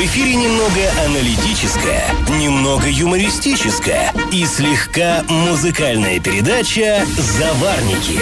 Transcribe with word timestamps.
В 0.00 0.02
эфире 0.02 0.34
немного 0.34 0.80
аналитическая, 1.04 2.02
немного 2.40 2.88
юмористическая 2.88 4.14
и 4.32 4.46
слегка 4.46 5.22
музыкальная 5.28 6.18
передача 6.20 7.04
«Заварники» 7.18 8.18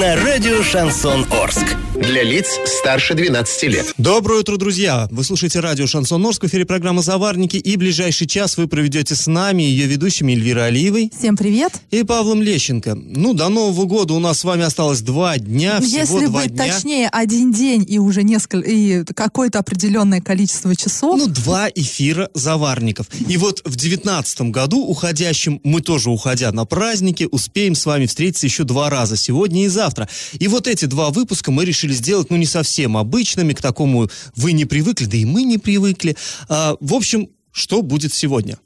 на 0.00 0.16
радио 0.24 0.60
«Шансон 0.64 1.24
Орск». 1.30 1.76
Для 1.94 2.24
лиц 2.24 2.58
старше 2.64 3.14
12 3.14 3.62
лет. 3.64 3.94
Доброе 3.98 4.40
утро, 4.40 4.56
друзья! 4.56 5.06
Вы 5.12 5.22
слушаете 5.22 5.60
радио 5.60 5.86
«Шансон 5.86 6.24
Орск», 6.26 6.42
в 6.42 6.46
эфире 6.46 6.64
программа 6.64 7.02
«Заварники», 7.02 7.58
и 7.58 7.76
ближайший 7.76 8.26
час 8.26 8.56
вы 8.56 8.66
проведете 8.66 9.14
с 9.14 9.28
нами, 9.28 9.62
ее 9.62 9.86
ведущими 9.86 10.32
Эльвирой 10.32 10.68
Алиевой 10.68 11.12
Всем 11.16 11.36
привет. 11.36 11.74
и 11.90 12.02
Павлом 12.02 12.42
Лещенко. 12.42 12.96
Ну, 12.96 13.34
до 13.34 13.50
Нового 13.50 13.84
года 13.84 14.14
у 14.14 14.18
нас 14.18 14.40
с 14.40 14.44
вами 14.44 14.64
осталось 14.64 15.02
два 15.02 15.38
дня, 15.38 15.80
всего 15.80 16.18
Если 16.20 16.26
два 16.26 16.40
быть 16.40 16.54
дня. 16.54 16.72
точнее, 16.72 17.08
один 17.08 17.52
день 17.52 17.84
и 17.86 17.98
уже 17.98 18.22
несколько, 18.22 18.68
и 18.68 19.04
какое-то 19.04 19.58
определенное 19.58 20.22
количество 20.22 20.74
часов. 20.74 21.19
Ну, 21.20 21.26
два 21.26 21.68
эфира 21.68 22.30
заварников. 22.32 23.06
И 23.28 23.36
вот 23.36 23.60
в 23.66 23.76
девятнадцатом 23.76 24.52
году, 24.52 24.86
уходящем, 24.86 25.60
мы 25.64 25.82
тоже 25.82 26.08
уходя 26.08 26.50
на 26.50 26.64
праздники, 26.64 27.28
успеем 27.30 27.74
с 27.74 27.84
вами 27.84 28.06
встретиться 28.06 28.46
еще 28.46 28.64
два 28.64 28.88
раза, 28.88 29.18
сегодня 29.18 29.66
и 29.66 29.68
завтра. 29.68 30.08
И 30.38 30.48
вот 30.48 30.66
эти 30.66 30.86
два 30.86 31.10
выпуска 31.10 31.50
мы 31.50 31.66
решили 31.66 31.92
сделать, 31.92 32.30
ну, 32.30 32.38
не 32.38 32.46
совсем 32.46 32.96
обычными, 32.96 33.52
к 33.52 33.60
такому 33.60 34.08
вы 34.34 34.52
не 34.52 34.64
привыкли, 34.64 35.04
да 35.04 35.18
и 35.18 35.26
мы 35.26 35.42
не 35.42 35.58
привыкли. 35.58 36.16
А, 36.48 36.78
в 36.80 36.94
общем, 36.94 37.28
что 37.52 37.82
будет 37.82 38.14
сегодня? 38.14 38.56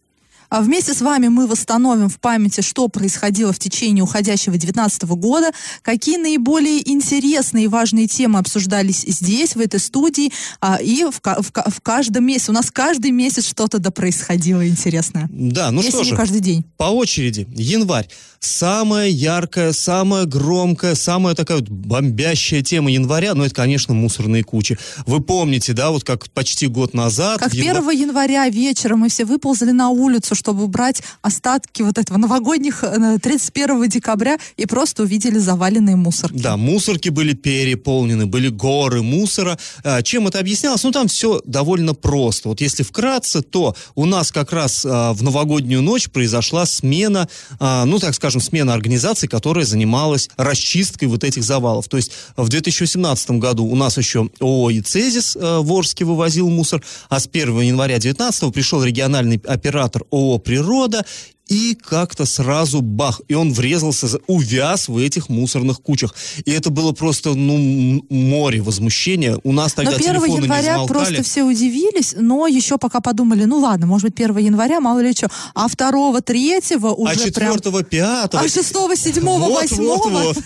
А 0.55 0.61
вместе 0.61 0.95
с 0.95 1.01
вами 1.01 1.27
мы 1.27 1.49
восстановим 1.49 2.09
в 2.09 2.21
памяти, 2.21 2.61
что 2.61 2.87
происходило 2.87 3.53
в 3.53 3.59
течение 3.59 4.05
уходящего 4.05 4.53
2019 4.53 5.03
года, 5.03 5.51
какие 5.83 6.17
наиболее 6.17 6.89
интересные 6.89 7.65
и 7.65 7.67
важные 7.67 8.07
темы 8.07 8.39
обсуждались 8.39 9.01
здесь, 9.01 9.57
в 9.57 9.61
этой 9.61 9.81
студии, 9.81 10.31
а, 10.61 10.77
и 10.81 11.03
в, 11.07 11.21
в 11.21 11.51
в 11.51 11.81
каждом 11.81 12.27
месяце. 12.27 12.53
У 12.53 12.55
нас 12.55 12.71
каждый 12.71 13.11
месяц 13.11 13.49
что-то 13.49 13.81
да 13.81 13.91
происходило 13.91 14.65
интересное. 14.65 15.29
Да, 15.29 15.73
ну 15.73 15.79
Если 15.79 15.91
что 15.91 16.05
не 16.05 16.11
же. 16.11 16.17
каждый 16.17 16.41
день. 16.41 16.65
По 16.77 16.85
очереди. 16.85 17.49
Январь. 17.51 18.07
Самая 18.39 19.09
яркая, 19.09 19.73
самая 19.73 20.27
громкая, 20.27 20.95
самая 20.95 21.35
такая 21.35 21.59
вот 21.59 21.69
бомбящая 21.71 22.61
тема 22.61 22.91
января, 22.91 23.35
ну, 23.35 23.43
это, 23.43 23.55
конечно, 23.55 23.95
мусорные 23.95 24.45
кучи. 24.45 24.79
Вы 25.07 25.21
помните, 25.21 25.73
да, 25.73 25.91
вот 25.91 26.05
как 26.05 26.29
почти 26.31 26.67
год 26.67 26.93
назад... 26.93 27.41
Как 27.41 27.53
в 27.53 27.55
янва- 27.55 27.89
1 27.89 28.09
января 28.09 28.47
вечером 28.51 29.01
мы 29.01 29.09
все 29.09 29.25
выползли 29.25 29.71
на 29.71 29.89
улицу, 29.89 30.35
чтобы 30.45 30.65
убрать 30.65 31.03
остатки 31.23 31.81
вот 31.81 31.97
этого 31.97 32.19
новогодних 32.19 32.85
э, 32.85 33.19
31 33.19 33.89
декабря 33.89 34.37
и 34.59 34.67
просто 34.67 35.05
увидели 35.05 35.39
заваленные 35.39 35.97
мусорки. 35.97 36.37
Да, 36.37 36.59
мусорки 36.59 37.09
были 37.09 37.33
переполнены, 37.33 38.27
были 38.27 38.49
горы 38.49 39.03
мусора. 39.03 39.59
А, 39.83 40.03
Чем 40.03 40.29
это 40.29 40.39
объяснялось? 40.39 40.83
Ну, 40.83 40.91
там 40.91 41.09
все 41.09 41.41
довольно 41.47 41.95
просто. 41.95 42.51
Вот 42.51 42.61
если 42.61 42.83
вкратце, 42.83 43.41
то 43.41 43.75
у 43.95 44.05
нас 44.05 44.33
как 44.33 44.53
раз 44.53 44.85
а, 44.85 45.15
в 45.15 45.23
новогоднюю 45.23 45.81
ночь 45.81 46.11
произошла 46.11 46.67
смена, 46.67 47.27
ну, 47.61 47.99
так 47.99 48.15
скажем, 48.15 48.43
смена 48.43 48.75
организации, 48.75 49.27
которая 49.27 49.65
занималась 49.65 50.29
расчисткой 50.37 51.09
вот 51.09 51.25
этих 51.25 51.43
завалов. 51.43 51.89
То 51.89 51.97
есть 51.97 52.13
в 52.37 52.49
2018 52.51 53.31
году 53.33 53.65
у 53.65 53.77
нас 53.77 53.97
еще 53.97 54.29
ООО 54.41 54.71
«Ицезис» 54.73 55.39
а, 55.41 55.61
в 55.61 55.73
Орске 55.73 56.05
вывозил 56.05 56.51
мусор, 56.51 56.83
а 57.09 57.19
с 57.19 57.27
1 57.27 57.61
января 57.61 57.95
2019 57.95 58.53
пришел 58.53 58.85
региональный 58.85 59.41
оператор 59.47 60.03
ООО 60.11 60.24
«Природа», 60.39 61.05
и 61.49 61.75
как-то 61.75 62.25
сразу 62.25 62.81
бах, 62.81 63.21
и 63.29 63.35
он 63.35 63.53
врезался, 63.53 64.07
за- 64.07 64.21
увяз 64.27 64.89
в 64.89 64.97
этих 64.97 65.29
мусорных 65.29 65.81
кучах. 65.81 66.15
И 66.45 66.51
это 66.51 66.71
было 66.71 66.93
просто, 66.93 67.35
ну, 67.35 68.05
море 68.09 68.63
возмущения. 68.63 69.39
У 69.45 69.53
нас 69.53 69.75
тогда 69.75 69.93
Но 69.93 69.97
1 69.97 70.11
телефоны 70.11 70.31
не 70.31 70.37
января 70.37 70.73
замолкали. 70.75 70.99
просто 70.99 71.23
все 71.23 71.43
удивились, 71.43 72.15
но 72.19 72.47
еще 72.47 72.79
пока 72.79 73.01
подумали, 73.01 73.45
ну 73.45 73.59
ладно, 73.59 73.87
может 73.87 74.09
быть 74.09 74.21
1 74.21 74.39
января, 74.39 74.81
мало 74.81 75.01
ли 75.01 75.13
что. 75.13 75.29
А 75.55 75.69
2 75.69 76.21
3 76.21 76.61
уже 76.77 76.87
а 76.87 77.05
прям... 77.05 77.17
четвертого, 77.17 77.83
пятого... 77.83 78.43
А 78.43 78.49
6 78.49 78.67
7 78.67 79.23
Вот, 79.23 79.63
8 79.63 79.77
вот, 79.85 80.11
вот. 80.11 80.39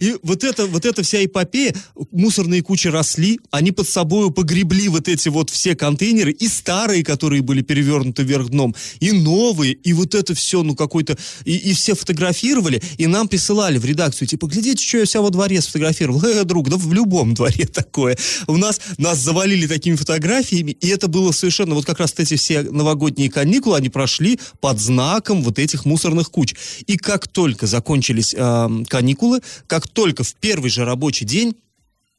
И 0.00 0.16
вот 0.22 0.44
это, 0.44 0.66
вот 0.66 0.84
эта 0.84 1.02
вся 1.02 1.24
эпопея, 1.24 1.74
мусорные 2.10 2.62
кучи 2.62 2.88
росли, 2.88 3.40
они 3.50 3.70
под 3.70 3.88
собой 3.88 4.32
погребли 4.32 4.88
вот 4.88 5.08
эти 5.08 5.28
вот 5.28 5.50
все 5.50 5.76
контейнеры, 5.76 6.32
и 6.32 6.48
старые, 6.48 7.04
которые 7.04 7.42
были 7.42 7.62
перевернуты 7.62 8.22
вверх 8.22 8.48
дном, 8.48 8.74
и 8.98 9.12
новые, 9.12 9.72
и 9.74 9.92
вот 9.92 10.14
это 10.14 10.34
все, 10.40 10.62
ну, 10.62 10.74
какой-то... 10.74 11.16
И, 11.44 11.56
и 11.56 11.74
все 11.74 11.94
фотографировали, 11.94 12.82
и 12.98 13.06
нам 13.06 13.28
присылали 13.28 13.78
в 13.78 13.84
редакцию, 13.84 14.28
типа, 14.28 14.46
глядите, 14.46 14.82
что 14.84 14.98
я 14.98 15.06
себя 15.06 15.22
во 15.22 15.30
дворе 15.30 15.60
сфотографировал. 15.60 16.22
Э, 16.24 16.44
друг, 16.44 16.68
да 16.68 16.76
в 16.76 16.92
любом 16.92 17.34
дворе 17.34 17.66
такое. 17.72 18.16
У 18.46 18.56
нас, 18.56 18.80
нас 18.98 19.18
завалили 19.18 19.66
такими 19.66 19.96
фотографиями, 19.96 20.72
и 20.72 20.88
это 20.88 21.08
было 21.08 21.32
совершенно... 21.32 21.74
Вот 21.74 21.84
как 21.84 22.00
раз 22.00 22.14
эти 22.16 22.36
все 22.36 22.62
новогодние 22.62 23.30
каникулы, 23.30 23.76
они 23.76 23.88
прошли 23.88 24.38
под 24.60 24.80
знаком 24.80 25.42
вот 25.42 25.58
этих 25.58 25.84
мусорных 25.84 26.30
куч. 26.30 26.54
И 26.86 26.96
как 26.96 27.28
только 27.28 27.66
закончились 27.66 28.34
э, 28.36 28.68
каникулы, 28.88 29.40
как 29.66 29.86
только 29.88 30.24
в 30.24 30.34
первый 30.34 30.70
же 30.70 30.84
рабочий 30.84 31.24
день 31.24 31.54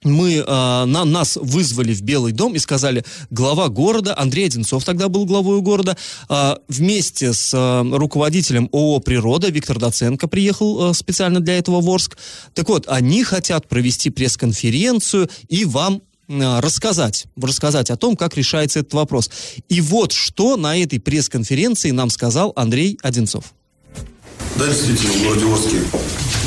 мы, 0.03 0.35
э, 0.35 0.45
на, 0.45 1.05
нас 1.05 1.37
вызвали 1.39 1.93
в 1.93 2.01
Белый 2.01 2.33
дом 2.33 2.55
и 2.55 2.59
сказали, 2.59 3.03
глава 3.29 3.69
города, 3.69 4.17
Андрей 4.17 4.45
Одинцов 4.45 4.83
тогда 4.83 5.09
был 5.09 5.25
главой 5.25 5.61
города, 5.61 5.95
э, 6.29 6.55
вместе 6.67 7.33
с 7.33 7.53
э, 7.53 7.95
руководителем 7.95 8.69
ООО 8.71 8.99
«Природа» 8.99 9.49
Виктор 9.49 9.77
Доценко 9.77 10.27
приехал 10.27 10.91
э, 10.91 10.93
специально 10.93 11.39
для 11.39 11.57
этого 11.57 11.81
в 11.81 11.89
Орск. 11.89 12.17
Так 12.53 12.69
вот, 12.69 12.85
они 12.87 13.23
хотят 13.23 13.67
провести 13.67 14.09
пресс-конференцию 14.09 15.29
и 15.49 15.65
вам 15.65 16.01
рассказать, 16.27 17.25
рассказать 17.35 17.89
о 17.89 17.97
том, 17.97 18.15
как 18.15 18.37
решается 18.37 18.79
этот 18.79 18.93
вопрос. 18.93 19.29
И 19.67 19.81
вот 19.81 20.13
что 20.13 20.55
на 20.55 20.77
этой 20.77 20.97
пресс-конференции 20.97 21.91
нам 21.91 22.09
сказал 22.09 22.53
Андрей 22.55 22.97
Одинцов. 23.03 23.53
Да, 24.55 24.65
действительно, 24.65 25.11
в 25.11 25.23
городе 25.23 25.45
Орске 25.45 25.77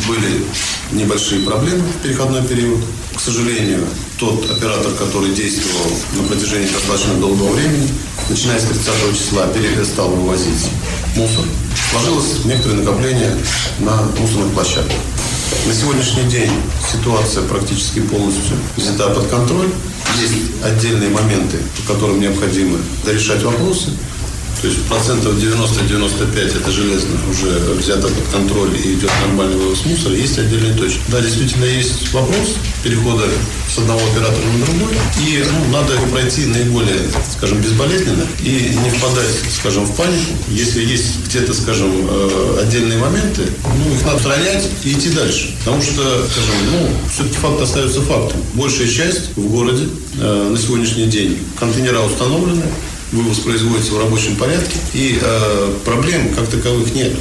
были 0.06 0.44
небольшие 0.92 1.42
проблемы 1.42 1.84
в 1.88 2.02
переходной 2.02 2.42
период. 2.42 2.80
К 3.14 3.20
сожалению, 3.20 3.86
тот 4.18 4.50
оператор, 4.50 4.92
который 4.92 5.34
действовал 5.34 5.90
на 6.16 6.22
протяжении 6.24 6.68
достаточно 6.68 7.14
долгого 7.14 7.52
времени, 7.52 7.88
начиная 8.28 8.58
с 8.58 8.64
30 8.64 9.16
числа, 9.16 9.46
перестал 9.48 10.08
вывозить 10.10 10.70
мусор. 11.16 11.44
Сложилось 11.90 12.44
некоторое 12.44 12.76
накопление 12.76 13.36
на 13.80 14.02
мусорных 14.18 14.52
площадках. 14.52 14.98
На 15.66 15.72
сегодняшний 15.72 16.24
день 16.24 16.50
ситуация 16.92 17.42
практически 17.44 18.00
полностью 18.00 18.56
взята 18.76 19.10
под 19.10 19.28
контроль. 19.28 19.68
Есть 20.20 20.34
отдельные 20.62 21.10
моменты, 21.10 21.58
по 21.76 21.94
которым 21.94 22.20
необходимо 22.20 22.78
дорешать 23.04 23.42
вопросы. 23.42 23.90
То 24.64 24.70
есть 24.70 24.82
процентов 24.84 25.34
90-95 25.34 26.56
это 26.56 26.72
железно 26.72 27.20
уже 27.30 27.48
взято 27.74 28.08
под 28.08 28.26
контроль 28.32 28.74
и 28.74 28.94
идет 28.94 29.10
нормальный 29.26 29.58
вывоз 29.58 29.84
мусора. 29.84 30.14
Есть 30.14 30.38
отдельные 30.38 30.72
точки. 30.72 31.00
Да, 31.08 31.20
действительно 31.20 31.66
есть 31.66 32.10
вопрос 32.14 32.56
перехода 32.82 33.24
с 33.68 33.76
одного 33.76 34.00
оператора 34.00 34.42
на 34.46 34.64
другой. 34.64 34.94
И 35.20 35.44
ну, 35.52 35.70
надо 35.70 35.92
пройти 36.10 36.46
наиболее, 36.46 36.96
скажем, 37.36 37.60
безболезненно 37.60 38.24
и 38.42 38.74
не 38.82 38.88
впадать, 38.88 39.34
скажем, 39.54 39.84
в 39.84 39.94
панику. 39.96 40.32
Если 40.48 40.82
есть 40.82 41.26
где-то, 41.26 41.52
скажем, 41.52 41.92
э, 42.08 42.60
отдельные 42.62 42.96
моменты, 42.96 43.42
ну, 43.64 43.94
их 43.94 44.02
надо 44.06 44.16
устранять 44.16 44.66
и 44.82 44.92
идти 44.94 45.10
дальше. 45.10 45.54
Потому 45.58 45.82
что, 45.82 46.00
скажем, 46.00 46.54
ну, 46.72 46.88
все-таки 47.12 47.36
факт 47.36 47.60
остается 47.60 48.00
фактом. 48.00 48.42
Большая 48.54 48.88
часть 48.88 49.36
в 49.36 49.46
городе 49.46 49.88
э, 50.18 50.48
на 50.50 50.58
сегодняшний 50.58 51.04
день 51.04 51.36
контейнера 51.60 52.00
установлены, 52.00 52.62
вывоз 53.14 53.38
производится 53.38 53.92
в 53.94 53.98
рабочем 53.98 54.36
порядке, 54.36 54.76
и 54.92 55.18
э, 55.20 55.74
проблем 55.84 56.34
как 56.34 56.48
таковых 56.48 56.94
нет. 56.94 57.12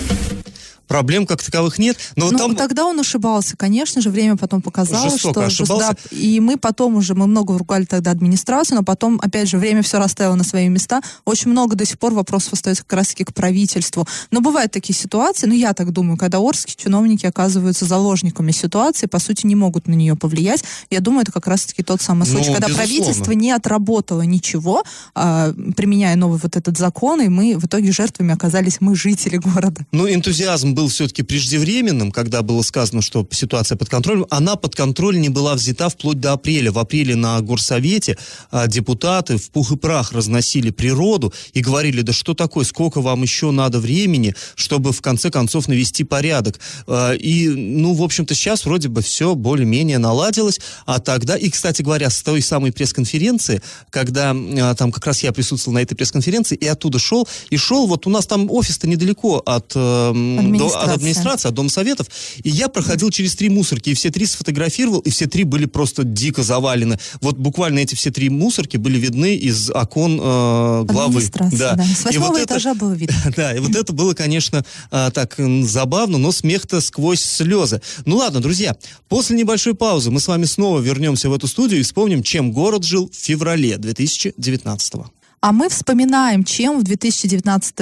Проблем 0.94 1.26
как 1.26 1.42
таковых 1.42 1.80
нет, 1.80 1.98
но 2.16 2.30
Ну, 2.30 2.38
там... 2.38 2.56
тогда 2.56 2.86
он 2.86 3.00
ошибался, 3.00 3.58
конечно 3.58 4.00
же, 4.00 4.12
время 4.12 4.38
потом 4.38 4.62
показало, 4.62 5.10
Жестоко 5.10 5.50
что 5.50 5.64
ошибался. 5.64 5.98
да, 6.12 6.16
и 6.16 6.40
мы 6.40 6.56
потом 6.56 6.98
уже, 6.98 7.16
мы 7.16 7.26
много 7.26 7.58
ругали 7.58 7.86
тогда 7.86 8.12
администрацию, 8.12 8.78
но 8.78 8.84
потом, 8.84 9.20
опять 9.24 9.50
же, 9.50 9.58
время 9.58 9.82
все 9.82 9.98
расставило 9.98 10.36
на 10.36 10.44
свои 10.44 10.70
места. 10.70 11.02
Очень 11.26 11.50
много 11.50 11.76
до 11.76 11.84
сих 11.84 11.98
пор 11.98 12.14
вопросов 12.14 12.54
остается 12.54 12.84
как 12.84 12.94
раз-таки 12.94 13.24
к 13.24 13.34
правительству. 13.34 14.08
Но 14.30 14.40
бывают 14.42 14.72
такие 14.72 14.96
ситуации, 14.96 15.48
ну, 15.48 15.56
я 15.56 15.74
так 15.74 15.92
думаю, 15.92 16.16
когда 16.16 16.38
орские 16.38 16.76
чиновники 16.78 17.26
оказываются 17.26 17.86
заложниками 17.86 18.52
ситуации, 18.52 19.08
по 19.08 19.18
сути, 19.18 19.48
не 19.48 19.56
могут 19.56 19.88
на 19.88 19.94
нее 19.96 20.16
повлиять. 20.16 20.64
Я 20.92 21.00
думаю, 21.00 21.24
это 21.24 21.32
как 21.32 21.48
раз-таки 21.48 21.82
тот 21.82 22.04
самый 22.04 22.28
случай, 22.28 22.50
Ну, 22.50 22.54
когда 22.54 22.68
безусловно. 22.68 22.94
правительство 22.96 23.32
не 23.32 23.50
отработало 23.52 24.22
ничего, 24.22 24.84
а, 25.16 25.52
применяя 25.76 26.16
новый 26.16 26.38
вот 26.38 26.56
этот 26.56 26.78
закон, 26.78 27.20
и 27.20 27.30
мы 27.30 27.58
в 27.58 27.66
итоге 27.66 27.92
жертвами 27.92 28.32
оказались 28.32 28.78
мы, 28.80 28.96
жители 28.96 29.38
города. 29.38 29.82
Ну, 29.92 30.08
энтузиазм 30.08 30.76
был 30.76 30.83
был 30.84 30.90
все-таки 30.90 31.24
преждевременным, 31.24 32.12
когда 32.12 32.42
было 32.42 32.62
сказано, 32.62 33.02
что 33.02 33.26
ситуация 33.32 33.78
под 33.78 33.88
контролем. 33.88 34.26
Она 34.30 34.58
под 34.58 34.76
контроль 34.76 35.18
не 35.18 35.30
была 35.30 35.56
взята 35.56 35.88
вплоть 35.88 36.20
до 36.20 36.34
апреля. 36.34 36.74
В 36.74 36.80
апреле 36.80 37.16
на 37.16 37.40
горсовете 37.40 38.18
а, 38.52 38.68
депутаты 38.68 39.38
в 39.38 39.50
пух 39.50 39.72
и 39.72 39.78
прах 39.78 40.12
разносили 40.12 40.72
природу 40.72 41.34
и 41.54 41.62
говорили, 41.62 42.02
да 42.02 42.12
что 42.12 42.34
такое, 42.34 42.66
сколько 42.66 43.00
вам 43.00 43.22
еще 43.22 43.52
надо 43.52 43.80
времени, 43.80 44.36
чтобы 44.56 44.92
в 44.92 45.02
конце 45.02 45.32
концов 45.32 45.70
навести 45.70 46.04
порядок. 46.04 46.60
А, 46.86 47.14
и, 47.14 47.48
ну, 47.48 47.94
в 47.94 48.04
общем-то, 48.04 48.36
сейчас 48.36 48.66
вроде 48.66 48.90
бы 48.90 49.02
все 49.02 49.36
более-менее 49.36 50.00
наладилось. 50.00 50.60
А 50.86 51.00
тогда, 51.00 51.38
и, 51.38 51.50
кстати 51.50 51.82
говоря, 51.82 52.10
с 52.10 52.22
той 52.24 52.42
самой 52.42 52.74
пресс-конференции, 52.74 53.62
когда 53.90 54.36
а, 54.36 54.76
там 54.76 54.92
как 54.92 55.06
раз 55.08 55.24
я 55.24 55.32
присутствовал 55.32 55.76
на 55.76 55.82
этой 55.82 55.96
пресс-конференции, 55.96 56.56
и 56.56 56.68
оттуда 56.68 57.00
шел, 57.00 57.26
и 57.50 57.56
шел, 57.56 57.88
вот 57.88 58.06
у 58.06 58.10
нас 58.10 58.28
там 58.28 58.52
офис-то 58.52 58.86
недалеко 58.86 59.42
от, 59.46 59.72
э, 59.76 60.12
до, 60.14 60.73
от 60.76 60.90
администрации, 60.90 61.50
от 61.50 61.54
Дома 61.54 61.70
Советов, 61.70 62.08
и 62.44 62.50
я 62.50 62.68
проходил 62.68 63.10
через 63.10 63.36
три 63.36 63.50
мусорки, 63.50 63.90
и 63.90 63.94
все 63.94 64.10
три 64.10 64.26
сфотографировал, 64.26 65.00
и 65.00 65.10
все 65.10 65.28
три 65.28 65.44
были 65.44 65.66
просто 65.66 66.04
дико 66.04 66.44
завалены. 66.44 67.00
Вот 67.22 67.38
буквально 67.38 67.80
эти 67.80 67.96
все 67.96 68.12
три 68.12 68.30
мусорки 68.30 68.78
были 68.78 68.98
видны 68.98 69.36
из 69.36 69.70
окон 69.70 70.20
э, 70.22 70.84
главы. 70.86 71.24
Да. 71.52 71.76
да. 71.76 71.84
С 71.84 72.06
восьмого 72.06 72.32
вот 72.32 72.42
этажа 72.42 72.72
это, 72.72 72.80
было 72.80 72.94
видно. 72.94 73.16
Да, 73.36 73.56
и 73.56 73.60
вот 73.60 73.76
это 73.76 73.94
было, 73.94 74.14
конечно, 74.14 74.64
э, 74.92 75.12
так 75.14 75.36
забавно, 75.64 76.18
но 76.18 76.32
смех-то 76.32 76.82
сквозь 76.82 77.24
слезы. 77.24 77.82
Ну 78.06 78.18
ладно, 78.18 78.40
друзья, 78.40 78.76
после 79.10 79.36
небольшой 79.36 79.74
паузы 79.76 80.12
мы 80.12 80.20
с 80.20 80.28
вами 80.28 80.46
снова 80.46 80.80
вернемся 80.80 81.30
в 81.30 81.34
эту 81.34 81.48
студию 81.48 81.80
и 81.80 81.84
вспомним, 81.84 82.24
чем 82.24 82.52
город 82.52 82.84
жил 82.84 83.10
в 83.10 83.16
феврале 83.16 83.78
2019 83.78 84.94
-го. 84.94 85.06
А 85.44 85.52
мы 85.52 85.68
вспоминаем, 85.68 86.46
чем 86.46 86.80
в 86.80 86.84
2019, 86.84 87.76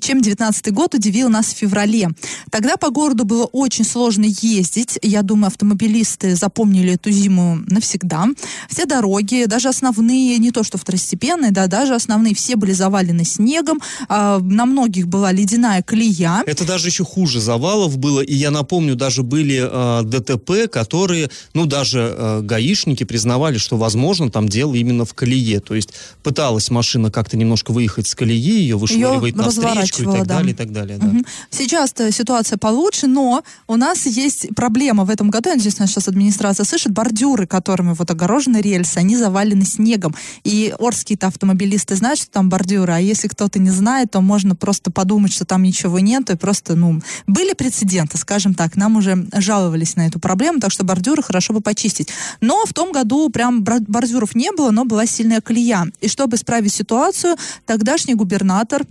чем 0.00 0.20
2019 0.20 0.72
год 0.72 0.96
удивил 0.96 1.28
нас 1.28 1.46
в 1.46 1.56
феврале. 1.56 2.08
Тогда 2.50 2.76
по 2.76 2.90
городу 2.90 3.24
было 3.24 3.44
очень 3.44 3.84
сложно 3.84 4.24
ездить. 4.24 4.98
Я 5.02 5.22
думаю, 5.22 5.46
автомобилисты 5.46 6.34
запомнили 6.34 6.94
эту 6.94 7.12
зиму 7.12 7.60
навсегда. 7.68 8.26
Все 8.68 8.84
дороги, 8.84 9.44
даже 9.46 9.68
основные, 9.68 10.38
не 10.38 10.50
то 10.50 10.64
что 10.64 10.76
второстепенные, 10.76 11.52
да, 11.52 11.68
даже 11.68 11.94
основные, 11.94 12.34
все 12.34 12.56
были 12.56 12.72
завалены 12.72 13.24
снегом. 13.24 13.80
А, 14.08 14.40
на 14.40 14.66
многих 14.66 15.06
была 15.06 15.30
ледяная 15.30 15.82
колея. 15.82 16.42
Это 16.46 16.66
даже 16.66 16.88
еще 16.88 17.04
хуже 17.04 17.40
завалов 17.40 17.96
было. 17.96 18.22
И 18.22 18.34
я 18.34 18.50
напомню, 18.50 18.96
даже 18.96 19.22
были 19.22 19.62
э, 19.62 20.02
ДТП, 20.02 20.68
которые, 20.68 21.30
ну, 21.54 21.66
даже 21.66 22.12
э, 22.18 22.40
гаишники 22.42 23.04
признавали, 23.04 23.56
что, 23.56 23.76
возможно, 23.76 24.32
там 24.32 24.48
дело 24.48 24.74
именно 24.74 25.04
в 25.04 25.14
колее. 25.14 25.60
То 25.60 25.76
есть 25.76 25.90
пыталась 26.24 26.70
машина 26.70 26.87
машина 26.88 27.10
как-то 27.10 27.36
немножко 27.36 27.72
выехать 27.72 28.08
с 28.08 28.14
колеи, 28.14 28.62
ее 28.62 28.78
вышвыривает 28.78 29.36
на 29.36 29.50
встречку 29.50 30.02
и 30.02 30.04
так 30.06 30.26
да. 30.26 30.36
далее, 30.36 30.52
и 30.52 30.56
так 30.56 30.72
далее. 30.72 30.96
Да. 30.96 31.06
Угу. 31.06 31.24
Сейчас-то 31.50 32.10
ситуация 32.10 32.56
получше, 32.56 33.06
но 33.08 33.42
у 33.66 33.76
нас 33.76 34.06
есть 34.06 34.48
проблема 34.56 35.04
в 35.04 35.10
этом 35.10 35.28
году, 35.28 35.50
я 35.50 35.56
надеюсь, 35.56 35.78
нас 35.78 35.90
сейчас 35.90 36.08
администрация 36.08 36.64
слышит, 36.64 36.92
бордюры, 36.92 37.46
которыми 37.46 37.92
вот 37.92 38.10
огорожены 38.10 38.62
рельсы, 38.62 38.96
они 38.96 39.16
завалены 39.16 39.66
снегом. 39.66 40.14
И 40.44 40.74
орские-то 40.78 41.26
автомобилисты 41.26 41.94
знают, 41.94 42.20
что 42.20 42.30
там 42.30 42.48
бордюры, 42.48 42.94
а 42.94 42.98
если 43.00 43.28
кто-то 43.28 43.58
не 43.58 43.70
знает, 43.70 44.12
то 44.12 44.22
можно 44.22 44.56
просто 44.56 44.90
подумать, 44.90 45.34
что 45.34 45.44
там 45.44 45.64
ничего 45.64 45.98
нет, 45.98 46.30
и 46.30 46.36
просто, 46.36 46.74
ну, 46.74 47.02
были 47.26 47.52
прецеденты, 47.52 48.16
скажем 48.16 48.54
так, 48.54 48.76
нам 48.76 48.96
уже 48.96 49.26
жаловались 49.34 49.94
на 49.96 50.06
эту 50.06 50.20
проблему, 50.20 50.58
так 50.58 50.72
что 50.72 50.84
бордюры 50.84 51.22
хорошо 51.22 51.52
бы 51.52 51.60
почистить. 51.60 52.08
Но 52.40 52.64
в 52.64 52.72
том 52.72 52.92
году 52.92 53.28
прям 53.28 53.62
бордюров 53.62 54.34
не 54.34 54.52
было, 54.52 54.70
но 54.70 54.86
была 54.86 55.04
сильная 55.04 55.42
колея. 55.42 55.84
И 56.00 56.08
чтобы 56.08 56.36
исправить 56.36 56.77
ситуацию, 56.78 57.36
тогдашний 57.66 58.14
губернатор 58.14 58.84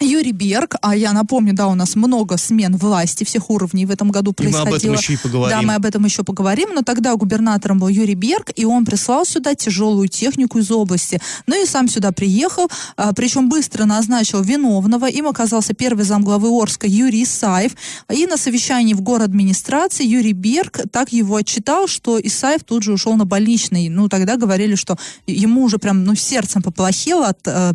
Юрий 0.00 0.32
Берг, 0.32 0.76
а 0.82 0.94
я 0.94 1.12
напомню, 1.12 1.54
да, 1.54 1.68
у 1.68 1.74
нас 1.74 1.96
много 1.96 2.36
смен 2.36 2.76
власти 2.76 3.24
всех 3.24 3.50
уровней 3.50 3.86
в 3.86 3.90
этом 3.90 4.10
году 4.10 4.32
происходило. 4.32 4.66
И 4.66 4.70
мы 4.70 4.76
об 4.76 4.82
этом 4.82 4.92
еще 4.92 5.12
и 5.14 5.16
поговорим. 5.16 5.58
Да, 5.58 5.66
мы 5.66 5.74
об 5.74 5.84
этом 5.86 6.04
еще 6.04 6.22
поговорим, 6.22 6.74
но 6.74 6.82
тогда 6.82 7.14
губернатором 7.16 7.78
был 7.78 7.88
Юрий 7.88 8.14
Берг, 8.14 8.50
и 8.54 8.64
он 8.64 8.84
прислал 8.84 9.24
сюда 9.24 9.54
тяжелую 9.54 10.08
технику 10.08 10.58
из 10.58 10.70
области. 10.70 11.20
Ну 11.46 11.62
и 11.62 11.66
сам 11.66 11.88
сюда 11.88 12.12
приехал, 12.12 12.68
а, 12.96 13.12
причем 13.14 13.48
быстро 13.48 13.84
назначил 13.84 14.42
виновного. 14.42 15.06
Им 15.06 15.28
оказался 15.28 15.72
первый 15.72 16.04
замглавы 16.04 16.48
Орска 16.50 16.86
Юрий 16.86 17.24
Исаев. 17.24 17.72
И 18.12 18.26
на 18.26 18.36
совещании 18.36 18.94
в 18.94 19.00
город 19.00 19.28
администрации 19.28 20.06
Юрий 20.06 20.32
Берг 20.32 20.80
так 20.92 21.12
его 21.12 21.36
отчитал, 21.36 21.86
что 21.88 22.20
Исаев 22.20 22.64
тут 22.64 22.82
же 22.82 22.92
ушел 22.92 23.16
на 23.16 23.24
больничный. 23.24 23.88
Ну, 23.88 24.08
тогда 24.08 24.36
говорили, 24.36 24.74
что 24.74 24.98
ему 25.26 25.62
уже 25.62 25.78
прям, 25.78 26.04
ну, 26.04 26.14
сердцем 26.14 26.62
поплохело 26.62 27.28
от, 27.28 27.46
э, 27.46 27.70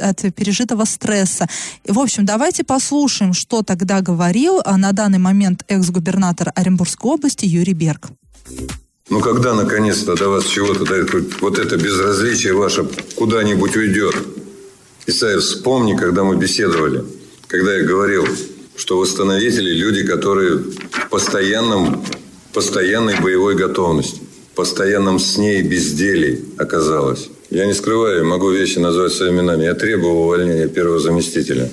от 0.00 0.34
пережитого 0.34 0.84
стресса. 0.84 1.48
В 1.86 1.98
общем, 1.98 2.24
давайте 2.24 2.64
послушаем, 2.64 3.32
что 3.32 3.62
тогда 3.62 4.00
говорил 4.00 4.60
а, 4.64 4.76
на 4.76 4.92
данный 4.92 5.18
момент 5.18 5.64
экс-губернатор 5.68 6.52
Оренбургской 6.54 7.10
области 7.12 7.44
Юрий 7.44 7.74
Берг. 7.74 8.08
Ну, 9.08 9.20
когда 9.20 9.54
наконец-то 9.54 10.16
до 10.16 10.28
вас 10.28 10.46
чего-то, 10.46 10.84
вот 11.40 11.58
это 11.58 11.76
безразличие 11.76 12.54
ваше 12.54 12.88
куда-нибудь 13.14 13.76
уйдет? 13.76 14.16
Исаев, 15.06 15.42
вспомни, 15.42 15.96
когда 15.96 16.24
мы 16.24 16.36
беседовали, 16.36 17.04
когда 17.46 17.76
я 17.76 17.84
говорил, 17.84 18.26
что 18.76 18.98
восстановители– 18.98 19.70
люди, 19.74 20.04
которые 20.04 20.58
в 20.58 21.08
постоянном, 21.08 22.04
постоянной 22.52 23.20
боевой 23.20 23.54
готовности, 23.54 24.20
в 24.52 24.56
постоянном 24.56 25.20
сне 25.20 25.60
и 25.60 25.62
безделии 25.62 26.44
оказалось. 26.58 27.28
Я 27.50 27.66
не 27.66 27.74
скрываю, 27.74 28.24
могу 28.24 28.50
вещи 28.50 28.78
назвать 28.78 29.12
своими 29.12 29.40
именами. 29.40 29.64
Я 29.64 29.74
требовал 29.74 30.22
увольнения 30.22 30.68
первого 30.68 30.98
заместителя 30.98 31.68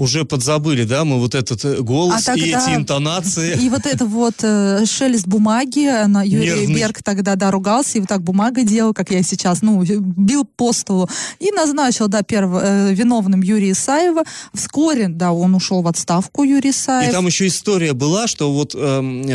уже 0.00 0.24
подзабыли, 0.24 0.84
да, 0.84 1.04
мы 1.04 1.18
вот 1.18 1.34
этот 1.34 1.62
э, 1.64 1.76
голос 1.82 2.22
а 2.22 2.32
тогда... 2.32 2.44
и 2.44 2.48
эти 2.48 2.74
интонации. 2.74 3.60
И 3.60 3.68
вот 3.68 3.84
это 3.84 4.06
вот 4.06 4.36
э, 4.42 4.86
шелест 4.86 5.26
бумаги, 5.26 5.86
она, 5.86 6.22
Юрий 6.22 6.60
Нервный. 6.60 6.74
Берг 6.74 7.02
тогда, 7.02 7.36
да, 7.36 7.50
ругался, 7.50 7.98
и 7.98 8.00
вот 8.00 8.08
так 8.08 8.22
бумага 8.22 8.62
делал, 8.62 8.94
как 8.94 9.10
я 9.10 9.22
сейчас, 9.22 9.60
ну, 9.60 9.82
бил 9.82 10.44
по 10.44 10.72
столу, 10.72 11.08
и 11.38 11.50
назначил, 11.50 12.08
да, 12.08 12.22
первым 12.22 12.60
э, 12.62 12.94
виновным 12.94 13.42
Юрия 13.42 13.72
Исаева. 13.72 14.24
Вскоре, 14.54 15.08
да, 15.08 15.32
он 15.32 15.54
ушел 15.54 15.82
в 15.82 15.86
отставку, 15.86 16.44
Юрий 16.44 16.70
Исаев. 16.70 17.10
И 17.10 17.12
там 17.12 17.26
еще 17.26 17.46
история 17.46 17.92
была, 17.92 18.26
что 18.26 18.50
вот 18.52 18.74
э, 18.74 18.78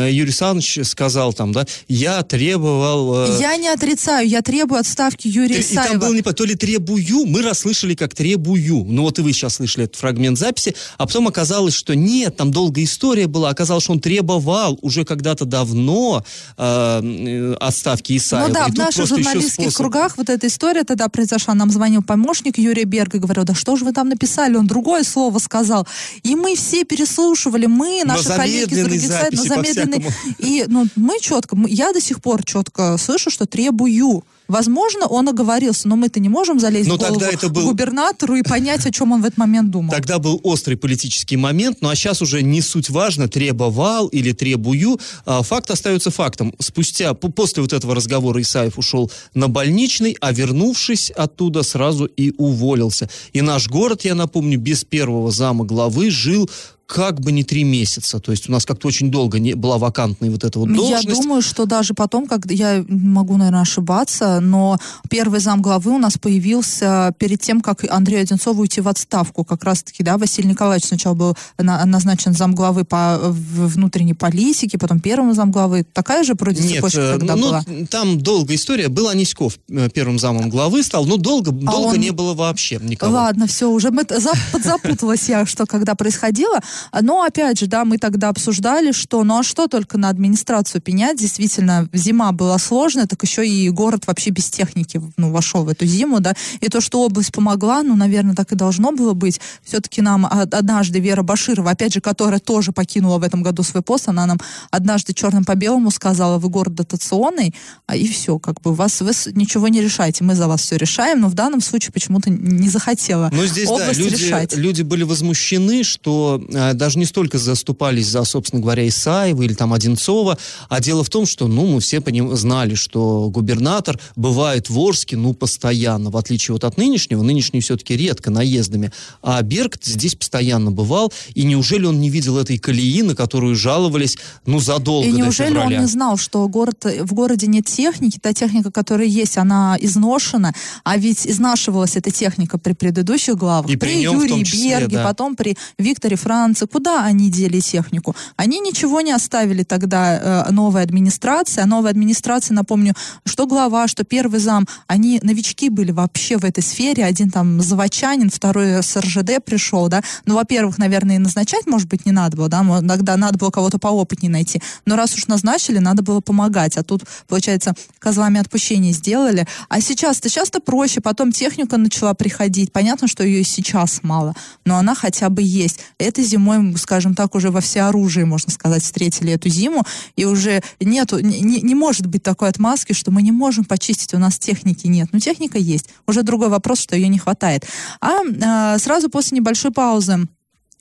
Юрий 0.10 0.24
Александрович 0.24 0.80
сказал 0.84 1.34
там, 1.34 1.52
да, 1.52 1.66
я 1.88 2.24
требовал... 2.24 3.28
Э... 3.28 3.38
Я 3.40 3.56
не 3.58 3.68
отрицаю, 3.68 4.28
я 4.28 4.42
требую 4.42 4.80
отставки 4.80 5.28
Юрия 5.28 5.60
Исаева. 5.60 5.86
И 5.86 5.90
там 5.92 6.00
было 6.00 6.14
не 6.14 6.22
то 6.24 6.44
ли 6.44 6.56
требую, 6.56 7.26
мы 7.28 7.44
расслышали 7.44 7.94
как 7.94 8.16
требую. 8.16 8.86
Ну 8.86 9.04
вот 9.04 9.20
и 9.20 9.22
вы 9.22 9.32
сейчас 9.32 9.56
слышали 9.56 9.86
этот 9.86 9.98
фрагмент 9.98 10.40
записи, 10.40 10.55
записи, 10.56 10.76
а 10.98 11.06
потом 11.06 11.28
оказалось, 11.28 11.74
что 11.74 11.96
нет, 11.96 12.38
там 12.38 12.52
долгая 12.52 12.86
история 12.86 13.28
была, 13.28 13.50
оказалось, 13.50 13.84
что 13.84 13.94
он 13.94 14.00
требовал 14.00 14.80
уже 14.82 15.06
когда-то 15.06 15.46
давно 15.46 16.24
э, 16.58 17.56
отставки 17.60 18.18
Исаева. 18.18 18.48
Ну 18.48 18.54
да, 18.54 18.68
в 18.68 18.76
наших 18.76 19.08
журналистских 19.08 19.72
способ... 19.72 19.78
кругах 19.78 20.18
вот 20.18 20.30
эта 20.30 20.48
история 20.48 20.84
тогда 20.84 21.08
произошла. 21.10 21.54
Нам 21.54 21.72
звонил 21.72 22.02
помощник 22.02 22.58
Юрия 22.58 22.86
Берга 22.86 23.18
и 23.18 23.20
говорил, 23.20 23.44
да 23.44 23.54
что 23.54 23.76
же 23.76 23.86
вы 23.86 23.92
там 23.92 24.10
написали? 24.10 24.56
Он 24.56 24.68
другое 24.68 25.04
слово 25.04 25.40
сказал. 25.40 25.88
И 26.24 26.36
мы 26.36 26.56
все 26.56 26.84
переслушивали, 26.84 27.66
мы, 27.66 28.04
наши 28.06 28.30
коллеги 28.30 28.74
из 28.74 28.86
других 28.86 29.08
сайтов, 29.08 29.40
но 29.40 29.56
замедленный. 29.56 30.06
И 30.40 30.66
ну, 30.68 30.88
мы 30.96 31.20
четко, 31.20 31.58
я 31.68 31.94
до 31.94 32.02
сих 32.02 32.22
пор 32.22 32.44
четко 32.44 32.98
слышу, 32.98 33.30
что 33.30 33.46
требую 33.46 34.24
Возможно, 34.48 35.08
он 35.08 35.30
оговорился, 35.30 35.88
но 35.88 35.96
мы-то 35.96 36.20
не 36.20 36.30
можем 36.30 36.60
залезть 36.60 36.88
но 36.88 36.96
в 36.96 36.98
голову 37.00 37.20
тогда 37.20 37.34
это 37.34 37.50
был... 37.50 37.66
губернатору 37.66 38.36
и 38.36 38.44
понять, 38.44 38.86
о 38.86 38.92
чем 38.92 39.12
он 39.12 39.22
в 39.22 39.26
этот 39.26 39.38
момент 39.38 39.72
думал. 39.72 39.92
Тогда 39.92 40.20
был 40.20 40.40
острый 40.44 40.76
политический 40.76 41.38
момент, 41.38 41.78
ну 41.82 41.90
а 41.90 41.96
сейчас 41.96 42.22
уже 42.22 42.44
не 42.44 42.62
суть 42.62 42.90
важно, 42.90 43.28
требовал 43.28 44.08
или 44.08 44.32
требую. 44.34 45.00
А, 45.26 45.42
факт 45.42 45.72
остается 45.72 46.12
фактом. 46.12 46.54
Спустя, 46.60 47.14
после 47.14 47.62
вот 47.64 47.74
этого 47.74 47.96
разговора 47.96 48.42
Исаев 48.42 48.78
ушел 48.78 49.12
на 49.34 49.48
больничный, 49.48 50.16
а 50.22 50.32
вернувшись 50.32 51.12
оттуда 51.12 51.64
сразу 51.64 52.06
и 52.06 52.34
уволился. 52.38 53.10
И 53.34 53.42
наш 53.42 53.68
город, 53.68 54.06
я 54.06 54.16
напомню, 54.16 54.60
без 54.60 54.84
первого 54.84 55.32
зама 55.32 55.66
главы 55.66 56.12
жил 56.12 56.50
как 56.88 57.20
бы 57.20 57.32
не 57.32 57.44
три 57.44 57.64
месяца. 57.64 58.20
То 58.20 58.32
есть 58.32 58.48
у 58.48 58.52
нас 58.52 58.66
как-то 58.66 58.88
очень 58.88 59.10
долго 59.10 59.40
не 59.40 59.54
была 59.54 59.78
вакантной 59.78 60.30
вот 60.30 60.44
эта 60.44 60.60
вот 60.60 60.72
должность. 60.72 61.04
Я 61.04 61.14
думаю, 61.16 61.42
что 61.42 61.66
даже 61.66 61.94
потом, 61.94 62.28
когда 62.28 62.54
я 62.54 62.86
могу, 62.88 63.38
наверное, 63.38 63.62
ошибаться, 63.62 64.40
но 64.40 64.78
первый 65.10 65.40
зам 65.40 65.62
главы 65.62 65.92
у 65.92 65.98
нас 65.98 66.18
появился 66.18 67.14
перед 67.18 67.42
тем, 67.42 67.62
как 67.62 67.84
Андрей 67.90 68.22
Одинцов 68.22 68.58
уйти 68.58 68.82
в 68.82 68.88
отставку. 68.88 69.44
Как 69.44 69.64
раз-таки, 69.64 70.04
да, 70.04 70.18
Василий 70.18 70.50
Николаевич 70.50 70.88
сначала 70.88 71.16
был 71.16 71.38
на, 71.58 71.84
назначен 71.86 72.34
зам 72.34 72.54
главы 72.54 72.84
по 72.84 73.18
внутренней 73.20 74.14
политике, 74.14 74.78
потом 74.78 75.00
первым 75.00 75.34
зам 75.34 75.52
главы. 75.52 75.86
Такая 75.92 76.24
же 76.24 76.36
вроде 76.36 76.62
Нет, 76.62 76.76
цепочка 76.76 77.02
э, 77.02 77.18
тогда 77.18 77.36
ну, 77.36 77.48
была? 77.48 77.66
там 77.90 78.22
долгая 78.22 78.58
история. 78.58 78.90
Был 78.90 79.10
Аниськов 79.10 79.58
э, 79.70 79.90
первым 79.90 80.20
замом 80.20 80.50
главы 80.50 80.84
стал, 80.84 81.06
но 81.06 81.18
долго, 81.18 81.50
а 81.50 81.72
долго 81.72 81.96
он... 81.96 82.00
не 82.00 82.12
было 82.12 82.36
вообще 82.36 82.80
никого. 82.82 83.14
Ладно, 83.14 83.48
все, 83.48 83.70
уже 83.70 83.90
мы 83.90 84.06
подзапуталась 84.06 85.28
я, 85.30 85.46
что 85.46 85.66
когда 85.66 85.96
происходило. 85.96 86.60
Но, 87.02 87.24
опять 87.24 87.60
же, 87.60 87.68
да, 87.68 87.86
мы 87.86 87.98
тогда 87.98 88.30
обсуждали, 88.30 88.92
что, 88.92 89.24
ну 89.24 89.40
а 89.40 89.44
что 89.44 89.68
только 89.68 89.98
на 89.98 90.10
администрацию 90.10 90.82
пенять, 90.82 91.18
действительно, 91.18 91.90
зима 91.94 92.32
была 92.32 92.58
сложная, 92.58 93.08
так 93.08 93.22
еще 93.24 93.48
и 93.48 93.70
город 93.70 94.08
вообще 94.08 94.30
без 94.30 94.50
техники, 94.50 95.02
ну, 95.18 95.32
вошел 95.32 95.64
в 95.64 95.70
эту 95.70 95.86
зиму, 95.86 96.20
да, 96.20 96.34
и 96.60 96.68
то, 96.70 96.82
что 96.82 97.02
область 97.02 97.32
помогла, 97.32 97.84
ну, 97.84 97.96
наверное, 97.96 98.36
так 98.36 98.52
и 98.52 98.56
должно 98.56 98.92
было 98.92 99.14
быть. 99.14 99.40
Все-таки 99.64 100.02
нам 100.02 100.26
однажды 100.26 101.00
Вера 101.00 101.24
Баширова, 101.24 101.72
опять 101.72 101.94
же, 101.94 102.02
которая 102.02 102.40
тоже 102.40 102.72
покинула 102.72 103.18
в 103.18 103.24
этом 103.24 103.44
году 103.44 103.64
свой 103.64 103.84
пост, 103.84 104.08
она 104.08 104.26
нам 104.26 104.40
однажды 104.72 105.14
черным 105.14 105.46
по 105.46 105.56
белому 105.56 105.92
сказала, 105.92 106.38
вы 106.38 106.50
город 106.50 106.76
дотационный, 106.76 107.54
а 107.88 107.96
и 107.96 108.08
все, 108.08 108.40
как 108.40 108.62
бы, 108.62 108.74
вас, 108.74 109.02
вы 109.02 109.12
ничего 109.34 109.68
не 109.68 109.82
решаете, 109.82 110.24
мы 110.24 110.36
за 110.36 110.48
вас 110.48 110.62
все 110.62 110.78
решаем, 110.78 111.22
но 111.22 111.28
в 111.28 111.34
данном 111.34 111.62
случае 111.62 111.92
почему-то 111.92 112.30
не 112.30 112.70
захотела 112.70 113.30
Но 113.34 113.46
здесь, 113.46 113.70
область 113.70 114.00
да, 114.00 114.04
люди, 114.04 114.16
решать. 114.16 114.56
люди 114.56 114.82
были 114.82 115.04
возмущены, 115.04 115.84
что 115.84 116.44
э, 116.50 116.65
даже 116.74 117.00
не 117.00 117.06
столько 117.06 117.38
заступались 117.38 118.08
за, 118.08 118.24
собственно 118.24 118.62
говоря, 118.62 118.88
Исаева 118.88 119.42
или 119.44 119.54
там 119.54 119.74
Одинцова, 119.74 120.38
а 120.70 120.80
дело 120.82 121.04
в 121.04 121.10
том, 121.10 121.26
что, 121.26 121.48
ну, 121.48 121.68
мы 121.68 121.80
все 121.80 122.00
поним- 122.00 122.36
знали, 122.36 122.76
что 122.76 123.30
губернатор 123.30 124.00
бывает 124.16 124.70
в 124.70 124.80
Орске, 124.80 125.18
ну, 125.18 125.34
постоянно, 125.34 126.10
в 126.10 126.18
отличие 126.18 126.54
вот 126.54 126.64
от 126.64 126.78
нынешнего, 126.78 127.22
нынешний 127.24 127.60
все-таки 127.62 127.96
редко 127.96 128.32
наездами, 128.32 128.92
а 129.22 129.42
Берг 129.42 129.78
здесь 129.84 130.16
постоянно 130.16 130.72
бывал, 130.72 131.12
и 131.34 131.44
неужели 131.44 131.86
он 131.86 132.00
не 132.00 132.10
видел 132.10 132.38
этой 132.38 132.58
колеи, 132.58 133.02
на 133.02 133.16
которую 133.16 133.56
жаловались, 133.56 134.18
ну, 134.46 134.60
задолго 134.60 135.08
И 135.08 135.12
до 135.12 135.18
неужели 135.18 135.50
он 135.58 135.64
февраля? 135.64 135.80
не 135.82 135.88
знал, 135.88 136.18
что 136.18 136.48
город, 136.48 136.86
в 136.86 137.14
городе 137.14 137.48
нет 137.48 137.66
техники, 137.66 138.20
та 138.22 138.34
техника, 138.34 138.72
которая 138.72 139.08
есть, 139.08 139.38
она 139.38 139.78
изношена, 139.80 140.54
а 140.84 140.98
ведь 140.98 141.26
изнашивалась 141.28 141.96
эта 141.96 142.12
техника 142.12 142.58
при 142.58 142.74
предыдущих 142.74 143.36
главах, 143.36 143.70
И 143.70 143.76
при 143.76 143.96
при 143.96 144.02
Юрии 144.04 144.44
числе, 144.44 144.80
Берге, 144.80 144.98
да. 144.98 145.04
потом 145.04 145.36
при 145.36 145.58
Викторе 145.78 146.16
Франце. 146.56 146.68
Куда 146.68 147.04
они 147.04 147.30
дели 147.30 147.60
технику? 147.60 148.16
Они 148.38 148.60
ничего 148.60 149.02
не 149.02 149.12
оставили 149.12 149.64
тогда 149.64 150.46
э, 150.48 150.52
новой 150.52 150.82
администрации, 150.82 151.62
а 151.62 151.66
новая 151.66 151.92
администрация, 151.92 152.56
напомню, 152.56 152.94
что 153.26 153.46
глава, 153.46 153.88
что 153.88 154.04
первый 154.04 154.40
зам, 154.40 154.66
они 154.88 155.20
новички 155.24 155.70
были 155.70 155.92
вообще 155.92 156.38
в 156.38 156.46
этой 156.46 156.64
сфере, 156.64 157.06
один 157.06 157.30
там 157.30 157.62
заводчанин, 157.62 158.30
второй 158.30 158.84
с 158.84 158.98
РЖД 158.98 159.44
пришел, 159.44 159.88
да, 159.88 160.02
ну, 160.26 160.36
во-первых, 160.36 160.78
наверное, 160.78 161.16
и 161.16 161.20
назначать, 161.20 161.68
может 161.68 161.88
быть, 161.90 162.06
не 162.06 162.12
надо 162.12 162.38
было, 162.38 162.50
да, 162.50 162.62
иногда 162.62 163.18
надо 163.18 163.38
было 163.38 163.52
кого-то 163.52 163.80
поопытнее 163.80 164.32
найти, 164.32 164.62
но 164.86 164.96
раз 164.96 165.14
уж 165.16 165.28
назначили, 165.28 165.80
надо 165.80 166.04
было 166.04 166.22
помогать, 166.22 166.78
а 166.78 166.84
тут, 166.84 167.04
получается, 167.28 167.74
козлами 168.00 168.40
отпущения 168.40 168.94
сделали, 168.94 169.48
а 169.70 169.82
сейчас-то, 169.82 170.30
сейчас-то 170.30 170.60
проще, 170.60 171.02
потом 171.02 171.32
техника 171.32 171.78
начала 171.78 172.14
приходить, 172.14 172.72
понятно, 172.72 173.08
что 173.08 173.24
ее 173.24 173.42
и 173.42 173.44
сейчас 173.44 174.00
мало, 174.04 174.34
но 174.66 174.78
она 174.78 174.96
хотя 174.96 175.30
бы 175.30 175.42
есть. 175.42 175.80
Этой 175.98 176.24
зимой, 176.24 176.45
скажем 176.78 177.16
так, 177.16 177.36
уже 177.36 177.52
во 177.52 177.62
всеоружии, 177.62 178.24
можно 178.24 178.52
сказать, 178.52 178.84
встретили 178.84 179.34
эту 179.34 179.50
зиму, 179.50 179.84
и 180.16 180.26
уже 180.26 180.62
нету, 180.80 181.20
не, 181.20 181.62
не- 181.62 181.76
может 181.76 182.08
быть 182.08 182.24
такой 182.24 182.50
отмазки, 182.50 182.94
что 182.94 183.12
мы 183.12 183.22
не 183.22 183.32
можем 183.32 183.66
почистить, 183.66 184.14
у 184.14 184.20
нас 184.20 184.40
техники 184.40 184.88
нет. 184.88 185.10
Ну, 185.12 185.20
техника 185.20 185.58
есть. 185.58 185.90
Уже 186.08 186.24
другой 186.24 186.50
вопрос, 186.50 186.80
что 186.80 186.96
ее 186.96 187.08
не 187.08 187.20
хватает. 187.20 187.66
А, 188.02 188.22
а, 188.44 188.78
сразу 188.80 189.10
после 189.10 189.38
небольшой 189.38 189.72
паузы 189.72 190.28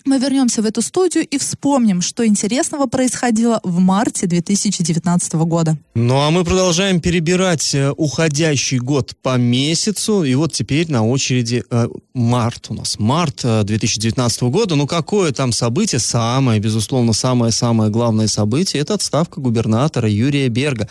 мы 0.05 0.19
вернемся 0.19 0.61
в 0.61 0.67
эту 0.67 0.83
студию 0.83 1.27
и 1.27 1.39
вспомним, 1.39 2.03
что 2.03 2.27
интересного 2.27 2.87
происходило 2.87 3.61
в 3.63 3.79
марте 3.79 4.27
2019 4.27 5.35
года. 5.35 5.79
Ну 5.95 6.21
а 6.21 6.31
мы 6.31 6.45
продолжаем 6.45 7.01
перебирать 7.01 7.75
э, 7.75 7.91
уходящий 7.91 8.79
год 8.79 9.17
по 9.23 9.39
месяцу. 9.39 10.25
И 10.25 10.35
вот 10.35 10.53
теперь 10.53 10.91
на 10.91 11.07
очереди 11.07 11.65
э, 11.71 11.89
март 12.13 12.67
у 12.69 12.75
нас. 12.75 12.99
Март 12.99 13.41
э, 13.45 13.63
2019 13.65 14.43
года. 14.43 14.75
Ну 14.75 14.87
какое 14.87 15.33
там 15.33 15.53
событие? 15.53 15.99
Самое, 15.99 16.61
безусловно, 16.61 17.13
самое-самое 17.15 17.91
главное 17.91 18.27
событие. 18.27 18.83
Это 18.83 18.95
отставка 18.95 19.41
губернатора 19.41 20.09
Юрия 20.09 20.49
Берга. 20.49 20.89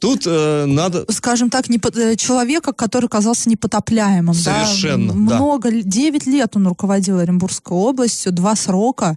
Тут 0.00 0.22
э, 0.26 0.64
надо... 0.66 1.06
скажем 1.12 1.50
так, 1.50 1.68
не, 1.68 1.78
человека, 2.16 2.72
который 2.72 3.08
казался 3.08 3.48
непотопляемым. 3.48 4.34
Совершенно, 4.34 5.12
да. 5.12 5.12
да. 5.12 5.36
Много, 5.36 5.68
л- 5.70 5.82
9 5.84 6.26
лет 6.26 6.56
он 6.56 6.66
руководил 6.66 7.20
Оренбургской 7.20 7.76
областью, 7.76 8.32
два 8.32 8.55
срока, 8.56 9.16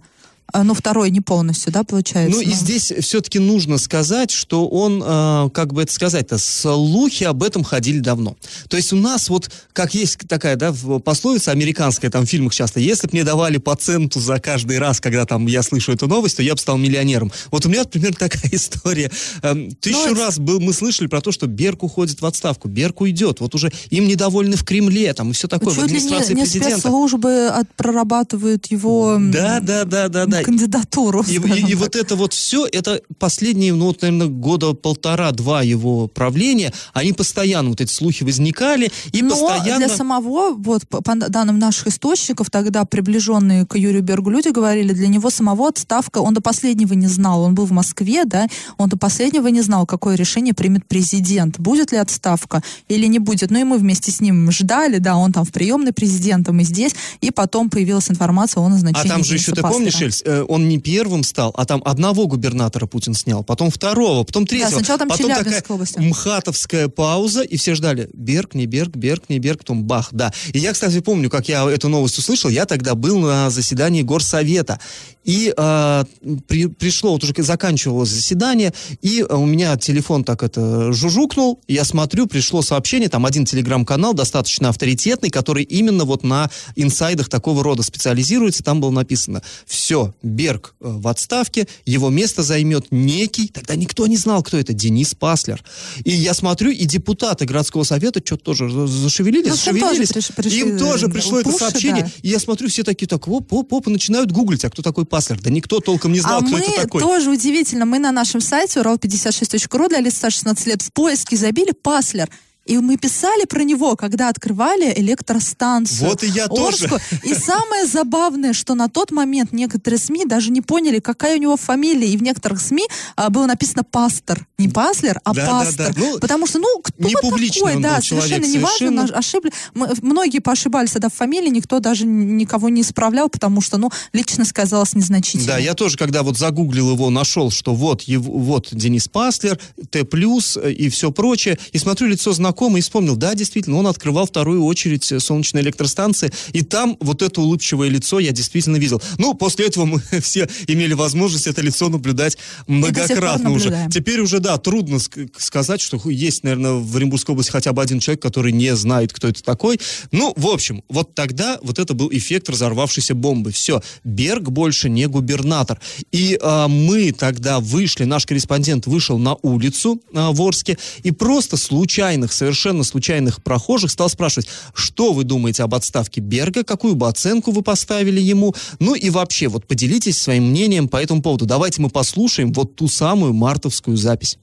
ну, 0.54 0.74
второй 0.74 1.10
не 1.10 1.20
полностью, 1.20 1.72
да, 1.72 1.84
получается? 1.84 2.36
Ну 2.36 2.42
и 2.42 2.50
здесь 2.52 2.92
все-таки 3.00 3.38
нужно 3.38 3.78
сказать, 3.78 4.30
что 4.30 4.66
он, 4.68 5.02
э, 5.04 5.50
как 5.52 5.72
бы 5.72 5.82
это 5.82 5.92
сказать-то, 5.92 6.38
слухи 6.38 7.24
об 7.24 7.42
этом 7.42 7.62
ходили 7.64 7.98
давно. 8.00 8.36
То 8.68 8.76
есть 8.76 8.92
у 8.92 8.96
нас 8.96 9.28
вот, 9.28 9.50
как 9.72 9.94
есть 9.94 10.18
такая, 10.28 10.56
да, 10.56 10.72
в- 10.72 10.98
пословица 11.00 11.50
американская, 11.52 12.10
там 12.10 12.26
в 12.26 12.28
фильмах 12.28 12.54
часто, 12.54 12.80
если 12.80 13.06
бы 13.06 13.12
мне 13.14 13.24
давали 13.24 13.58
по 13.58 13.74
центу 13.76 14.20
за 14.20 14.38
каждый 14.40 14.78
раз, 14.78 15.00
когда 15.00 15.24
там 15.26 15.46
я 15.46 15.62
слышу 15.62 15.92
эту 15.92 16.06
новость, 16.06 16.36
то 16.36 16.42
я 16.42 16.54
бы 16.54 16.60
стал 16.60 16.76
миллионером. 16.78 17.32
Вот 17.50 17.66
у 17.66 17.68
меня, 17.68 17.84
примерно, 17.84 18.16
такая 18.18 18.50
история. 18.52 19.10
Эм, 19.42 19.70
Тысячу 19.80 20.10
это- 20.12 20.20
раз 20.20 20.38
был, 20.38 20.60
мы 20.60 20.72
слышали 20.72 21.06
про 21.06 21.20
то, 21.20 21.32
что 21.32 21.46
Берг 21.46 21.82
уходит 21.82 22.20
в 22.20 22.26
отставку, 22.26 22.68
Берг 22.68 23.00
уйдет, 23.00 23.40
вот 23.40 23.54
уже 23.54 23.72
им 23.90 24.06
недовольны 24.08 24.56
в 24.56 24.64
Кремле, 24.64 25.12
там 25.14 25.30
и 25.30 25.32
все 25.32 25.48
такое, 25.48 25.74
в 25.74 25.76
Чуть 25.76 25.90
ли 25.90 25.96
администрации 25.96 26.34
не, 26.34 26.40
не 26.40 26.46
президента. 26.46 26.78
спецслужбы 26.78 27.46
от- 27.48 27.68
прорабатывают 27.74 28.66
его 28.70 29.14
м, 29.14 29.30
Да, 29.30 29.60
да, 29.60 29.84
да, 29.84 30.08
да, 30.08 30.26
да. 30.40 30.46
кандидатуру. 30.46 31.22
И, 31.28 31.34
и- 31.36 31.70
и 31.70 31.74
вот 31.74 31.96
это 31.96 32.16
вот 32.16 32.32
все, 32.32 32.66
это 32.66 33.00
последние, 33.18 33.72
ну, 33.74 33.86
вот, 33.86 34.02
наверное, 34.02 34.26
года 34.28 34.72
полтора-два 34.72 35.62
его 35.62 36.08
правления, 36.08 36.72
они 36.92 37.12
постоянно, 37.12 37.70
вот 37.70 37.80
эти 37.80 37.92
слухи 37.92 38.24
возникали, 38.24 38.90
и 39.12 39.22
Но 39.22 39.30
постоянно... 39.30 39.86
для 39.86 39.96
самого, 39.96 40.50
вот 40.54 40.86
по, 40.88 41.00
данным 41.14 41.58
наших 41.58 41.88
источников, 41.88 42.50
тогда 42.50 42.84
приближенные 42.84 43.66
к 43.66 43.76
Юрию 43.76 44.02
Бергу 44.02 44.30
люди 44.30 44.48
говорили, 44.48 44.92
для 44.92 45.08
него 45.08 45.30
самого 45.30 45.68
отставка, 45.68 46.18
он 46.18 46.34
до 46.34 46.40
последнего 46.40 46.94
не 46.94 47.06
знал, 47.06 47.42
он 47.42 47.54
был 47.54 47.66
в 47.66 47.72
Москве, 47.72 48.24
да, 48.24 48.46
он 48.78 48.88
до 48.88 48.96
последнего 48.96 49.48
не 49.48 49.60
знал, 49.62 49.86
какое 49.86 50.14
решение 50.16 50.54
примет 50.54 50.86
президент, 50.86 51.58
будет 51.58 51.92
ли 51.92 51.98
отставка 51.98 52.62
или 52.88 53.06
не 53.06 53.18
будет. 53.18 53.50
Ну 53.50 53.60
и 53.60 53.64
мы 53.64 53.78
вместе 53.78 54.10
с 54.10 54.20
ним 54.20 54.50
ждали, 54.50 54.98
да, 54.98 55.16
он 55.16 55.32
там 55.32 55.44
в 55.44 55.52
приемной 55.52 55.92
президентом 55.92 56.60
и 56.60 56.64
здесь, 56.64 56.94
и 57.20 57.30
потом 57.30 57.70
появилась 57.70 58.10
информация 58.10 58.62
о 58.62 58.66
А 58.66 58.68
назначении 58.68 59.08
там 59.08 59.24
же 59.24 59.34
еще, 59.34 59.52
ты 59.52 59.62
помнишь, 59.62 60.00
Эльс, 60.00 60.19
э, 60.24 60.44
он 60.48 60.68
не 60.68 60.78
первым 60.78 61.22
стал, 61.22 61.52
а 61.56 61.64
там 61.64 61.82
одного 61.84 62.26
губернатора 62.26 62.86
Путин 62.86 63.14
снял, 63.14 63.44
потом 63.44 63.70
второго, 63.70 64.24
потом 64.24 64.46
третьего. 64.46 64.70
сначала 64.70 64.98
там 64.98 65.08
потом 65.08 65.30
такая 65.30 65.62
область. 65.68 65.98
мхатовская 65.98 66.88
пауза, 66.88 67.42
и 67.42 67.56
все 67.56 67.74
ждали, 67.74 68.08
Берг, 68.12 68.54
не 68.54 68.66
Берг, 68.66 68.96
Берг, 68.96 69.24
не 69.28 69.38
Берг, 69.38 69.60
потом 69.60 69.84
бах, 69.84 70.08
да. 70.12 70.32
И 70.52 70.58
я, 70.58 70.72
кстати, 70.72 71.00
помню, 71.00 71.30
как 71.30 71.48
я 71.48 71.68
эту 71.70 71.88
новость 71.88 72.18
услышал, 72.18 72.50
я 72.50 72.66
тогда 72.66 72.94
был 72.94 73.18
на 73.18 73.50
заседании 73.50 74.02
Горсовета, 74.02 74.80
и 75.24 75.52
э, 75.56 76.04
при- 76.48 76.66
пришло, 76.68 77.12
вот 77.12 77.24
уже 77.24 77.34
заканчивалось 77.38 78.08
заседание, 78.08 78.72
и 79.02 79.20
э, 79.20 79.34
у 79.34 79.44
меня 79.46 79.76
телефон 79.76 80.24
так 80.24 80.42
это 80.42 80.92
жужукнул, 80.92 81.60
я 81.68 81.84
смотрю, 81.84 82.26
пришло 82.26 82.62
сообщение, 82.62 83.08
там 83.08 83.26
один 83.26 83.44
телеграм-канал 83.44 84.14
достаточно 84.14 84.68
авторитетный, 84.70 85.30
который 85.30 85.62
именно 85.64 86.04
вот 86.04 86.22
на 86.24 86.50
инсайдах 86.76 87.28
такого 87.28 87.62
рода 87.62 87.82
специализируется, 87.82 88.62
там 88.62 88.80
было 88.80 88.90
написано, 88.90 89.42
все, 89.66 90.14
Берг 90.22 90.74
э, 90.80 90.84
в 90.88 91.06
отставке, 91.08 91.68
его 91.84 92.08
место 92.10 92.42
займет 92.42 92.86
некий, 92.90 93.48
тогда 93.48 93.74
никто 93.76 94.06
не 94.06 94.16
знал, 94.16 94.42
кто 94.42 94.56
это, 94.58 94.72
Денис 94.72 95.14
Паслер. 95.14 95.62
И 96.04 96.10
я 96.10 96.34
смотрю, 96.34 96.70
и 96.70 96.84
депутаты 96.86 97.44
городского 97.44 97.84
совета 97.84 98.20
что-то 98.24 98.44
тоже 98.44 98.70
за- 98.70 98.86
зашевелились, 98.86 99.50
Ну, 99.50 99.56
всем 99.56 99.78
тоже 99.78 99.96
зашевелились. 100.06 100.10
приш- 100.30 100.34
пришли, 100.34 100.60
Им 100.60 100.78
тоже 100.78 101.06
э, 101.06 101.10
пришло 101.10 101.40
это 101.40 101.50
пуши, 101.50 101.58
сообщение, 101.64 102.04
да. 102.04 102.10
и 102.22 102.28
я 102.28 102.38
смотрю, 102.38 102.68
все 102.68 102.82
такие 102.84 103.06
так, 103.06 103.28
оп, 103.28 103.52
оп, 103.52 103.72
оп, 103.72 103.86
и 103.88 103.90
начинают 103.90 104.32
гуглить, 104.32 104.64
а 104.64 104.70
кто 104.70 104.82
такой 104.82 105.04
Паслер? 105.10 105.38
Да 105.40 105.50
никто 105.50 105.80
толком 105.80 106.12
не 106.12 106.20
знал, 106.20 106.40
а 106.40 106.46
кто 106.46 106.56
это 106.56 106.82
такой. 106.82 107.02
тоже 107.02 107.30
удивительно, 107.30 107.84
мы 107.84 107.98
на 107.98 108.12
нашем 108.12 108.40
сайте 108.40 108.80
урал56.ру 108.80 109.88
для 109.88 110.00
лиц 110.00 110.14
старше 110.16 110.38
16 110.38 110.66
лет 110.66 110.82
в 110.82 110.92
поиске 110.92 111.36
забили 111.36 111.72
Паслер. 111.72 112.30
И 112.66 112.76
мы 112.78 112.96
писали 112.96 113.44
про 113.46 113.62
него, 113.62 113.96
когда 113.96 114.28
открывали 114.28 114.92
электростанцию. 114.96 116.08
Вот 116.08 116.22
и 116.22 116.28
я 116.28 116.46
тоже. 116.48 116.84
Орскую. 116.86 117.00
И 117.24 117.34
самое 117.34 117.86
забавное, 117.86 118.52
что 118.52 118.74
на 118.74 118.88
тот 118.88 119.10
момент 119.10 119.52
некоторые 119.52 119.98
СМИ 119.98 120.24
даже 120.26 120.50
не 120.50 120.60
поняли, 120.60 121.00
какая 121.00 121.36
у 121.36 121.40
него 121.40 121.56
фамилия. 121.56 122.08
И 122.08 122.16
в 122.16 122.22
некоторых 122.22 122.60
СМИ 122.60 122.84
а, 123.16 123.30
было 123.30 123.46
написано 123.46 123.82
пастор. 123.82 124.46
Не 124.58 124.68
паслер, 124.68 125.20
а 125.24 125.34
Да, 125.34 125.46
да, 125.46 125.50
пастор. 125.50 125.94
да. 125.94 126.00
Ну, 126.00 126.18
Потому 126.20 126.46
что, 126.46 126.58
ну, 126.58 126.80
кто 126.82 126.94
не 127.02 127.14
такой? 127.14 127.76
он 127.76 127.82
да, 127.82 128.00
человек, 128.00 128.28
совершенно 128.28 128.52
неважно, 128.52 128.78
совершенно. 128.78 129.18
ошибли. 129.18 129.52
Мы- 129.74 129.88
многие 130.02 130.38
поошибались 130.38 130.92
тогда 130.92 131.08
в 131.08 131.14
фамилии, 131.14 131.48
никто 131.48 131.80
даже 131.80 132.06
никого 132.06 132.68
не 132.68 132.82
исправлял, 132.82 133.28
потому 133.28 133.60
что, 133.60 133.78
ну, 133.78 133.90
личность 134.12 134.52
казалась 134.52 134.94
незначительной. 134.94 135.46
Да, 135.46 135.58
я 135.58 135.74
тоже, 135.74 135.96
когда 135.96 136.22
вот 136.22 136.38
загуглил 136.38 136.92
его, 136.92 137.10
нашел, 137.10 137.50
что 137.50 137.74
вот, 137.74 138.02
его, 138.02 138.32
вот 138.38 138.68
Денис 138.70 139.08
Паслер, 139.08 139.58
Т+, 139.90 140.00
э, 140.04 140.72
и 140.72 140.88
все 140.88 141.10
прочее, 141.10 141.58
и 141.72 141.78
смотрю, 141.78 142.06
лицо 142.08 142.32
знакомое, 142.32 142.59
знакомый 142.60 142.80
и 142.80 142.82
вспомнил, 142.82 143.16
да, 143.16 143.34
действительно, 143.34 143.78
он 143.78 143.86
открывал 143.86 144.26
вторую 144.26 144.64
очередь 144.64 145.10
э, 145.12 145.18
солнечной 145.18 145.62
электростанции, 145.62 146.30
и 146.52 146.62
там 146.62 146.98
вот 147.00 147.22
это 147.22 147.40
улыбчивое 147.40 147.88
лицо 147.88 148.18
я 148.18 148.32
действительно 148.32 148.76
видел. 148.76 149.00
Ну, 149.16 149.32
после 149.32 149.66
этого 149.66 149.86
мы 149.86 150.02
все 150.20 150.46
имели 150.66 150.92
возможность 150.92 151.46
это 151.46 151.62
лицо 151.62 151.88
наблюдать 151.88 152.36
многократно 152.66 153.50
уже. 153.50 153.88
Теперь 153.90 154.20
уже, 154.20 154.40
да, 154.40 154.58
трудно 154.58 154.96
ск- 154.96 155.30
сказать, 155.38 155.80
что 155.80 155.98
есть, 156.10 156.44
наверное, 156.44 156.74
в 156.74 156.96
Оренбургской 156.96 157.32
области 157.32 157.50
хотя 157.50 157.72
бы 157.72 157.82
один 157.82 157.98
человек, 157.98 158.20
который 158.20 158.52
не 158.52 158.76
знает, 158.76 159.14
кто 159.14 159.28
это 159.28 159.42
такой. 159.42 159.80
Ну, 160.12 160.34
в 160.36 160.46
общем, 160.46 160.82
вот 160.90 161.14
тогда 161.14 161.58
вот 161.62 161.78
это 161.78 161.94
был 161.94 162.10
эффект 162.12 162.50
разорвавшейся 162.50 163.14
бомбы. 163.14 163.52
Все, 163.52 163.80
Берг 164.04 164.50
больше 164.50 164.90
не 164.90 165.06
губернатор. 165.06 165.80
И 166.12 166.38
а, 166.42 166.68
мы 166.68 167.12
тогда 167.12 167.58
вышли, 167.60 168.04
наш 168.04 168.26
корреспондент 168.26 168.86
вышел 168.86 169.18
на 169.18 169.34
улицу 169.40 170.02
а, 170.14 170.32
в 170.32 170.42
Орске 170.42 170.76
и 171.02 171.10
просто 171.10 171.56
случайных, 171.56 172.32
совершенно 172.40 172.84
случайных 172.84 173.42
прохожих 173.42 173.90
стал 173.90 174.08
спрашивать, 174.08 174.48
что 174.72 175.12
вы 175.12 175.24
думаете 175.24 175.62
об 175.62 175.74
отставке 175.74 176.22
Берга, 176.22 176.64
какую 176.64 176.94
бы 176.94 177.06
оценку 177.06 177.52
вы 177.52 177.60
поставили 177.60 178.18
ему, 178.18 178.54
ну 178.78 178.94
и 178.94 179.10
вообще, 179.10 179.48
вот 179.48 179.66
поделитесь 179.66 180.18
своим 180.18 180.48
мнением 180.48 180.88
по 180.88 180.96
этому 180.96 181.20
поводу. 181.20 181.44
Давайте 181.44 181.82
мы 181.82 181.90
послушаем 181.90 182.54
вот 182.54 182.76
ту 182.76 182.88
самую 182.88 183.34
мартовскую 183.34 183.98
запись. 183.98 184.38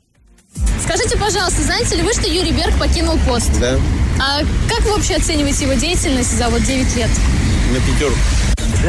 Скажите, 0.84 1.18
пожалуйста, 1.18 1.63
знаете 1.63 1.96
ли 1.96 2.04
вы, 2.04 2.13
что 2.13 2.27
Юрий 2.27 2.51
Берг 2.51 2.77
покинул 2.80 3.18
пост? 3.27 3.50
Да, 3.60 3.80
А 4.20 4.42
как 4.70 4.86
вы 4.86 4.94
вообще 4.94 5.16
оцениваете 5.16 5.63
его 5.66 5.74
деятельность 5.74 6.38
за 6.38 6.50
вот 6.50 6.62
9 6.63 6.96
лет? 6.96 7.10
на 7.74 7.80
пятерку. 7.80 8.18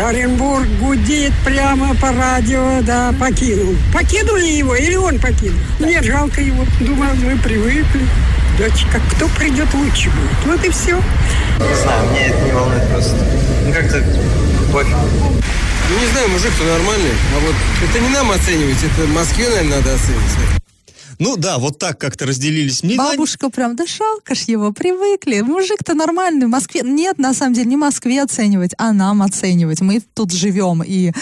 Оренбург 0.01 0.69
гудит 0.81 1.33
прямо 1.45 1.95
по 1.97 2.13
радио, 2.13 2.81
да, 2.83 3.13
покинул. 3.19 3.75
Покинули 3.93 4.47
его 4.47 4.77
или 4.77 4.95
он 4.95 5.19
покинул? 5.19 5.59
Мне 5.81 6.03
жалко 6.03 6.41
его. 6.41 6.65
Думаю, 6.81 7.17
мы 7.17 7.37
привыкли. 7.39 8.07
Дочка, 8.59 9.01
кто 9.15 9.29
придет 9.29 9.73
лучше 9.73 10.11
будет. 10.11 10.45
Вот 10.45 10.65
и 10.65 10.71
все. 10.71 10.97
Не 11.61 11.75
знаю, 11.81 12.11
меня 12.11 12.27
это 12.27 12.41
не 12.41 12.51
волнует 12.51 12.89
просто. 12.91 13.17
Ну 13.65 13.73
как-то 13.73 14.03
пофиг. 14.73 14.97
Ну, 15.91 15.99
не 16.01 16.07
знаю, 16.13 16.29
мужик-то 16.31 16.65
нормальный. 16.65 17.13
А 17.37 17.39
вот 17.39 17.55
это 17.89 18.01
не 18.01 18.09
нам 18.09 18.33
оценивать, 18.33 18.79
это 18.83 19.07
Москве, 19.07 19.49
наверное, 19.49 19.77
надо 19.77 19.95
оценивать. 19.95 20.68
Ну 21.19 21.37
да, 21.37 21.59
вот 21.59 21.79
так 21.79 21.99
как-то 21.99 22.27
разделились 22.27 22.83
мнения. 22.83 22.99
Бабушка 22.99 23.51
прям, 23.51 23.75
да 23.75 23.85
жалко 23.87 24.35
ж 24.35 24.43
его, 24.43 24.73
привыкли. 24.73 25.41
Мужик-то 25.41 25.95
нормальный, 25.95 26.47
в 26.47 26.51
Москве. 26.51 26.83
Нет, 26.85 27.19
на 27.19 27.35
самом 27.35 27.55
деле, 27.55 27.67
не 27.67 27.77
Москве 27.77 28.23
оценивать, 28.23 28.73
а 28.79 28.93
нам 28.93 29.23
оценивать. 29.23 29.81
Мы 29.81 30.01
тут 30.15 30.33
живем, 30.33 30.83
и, 30.83 31.13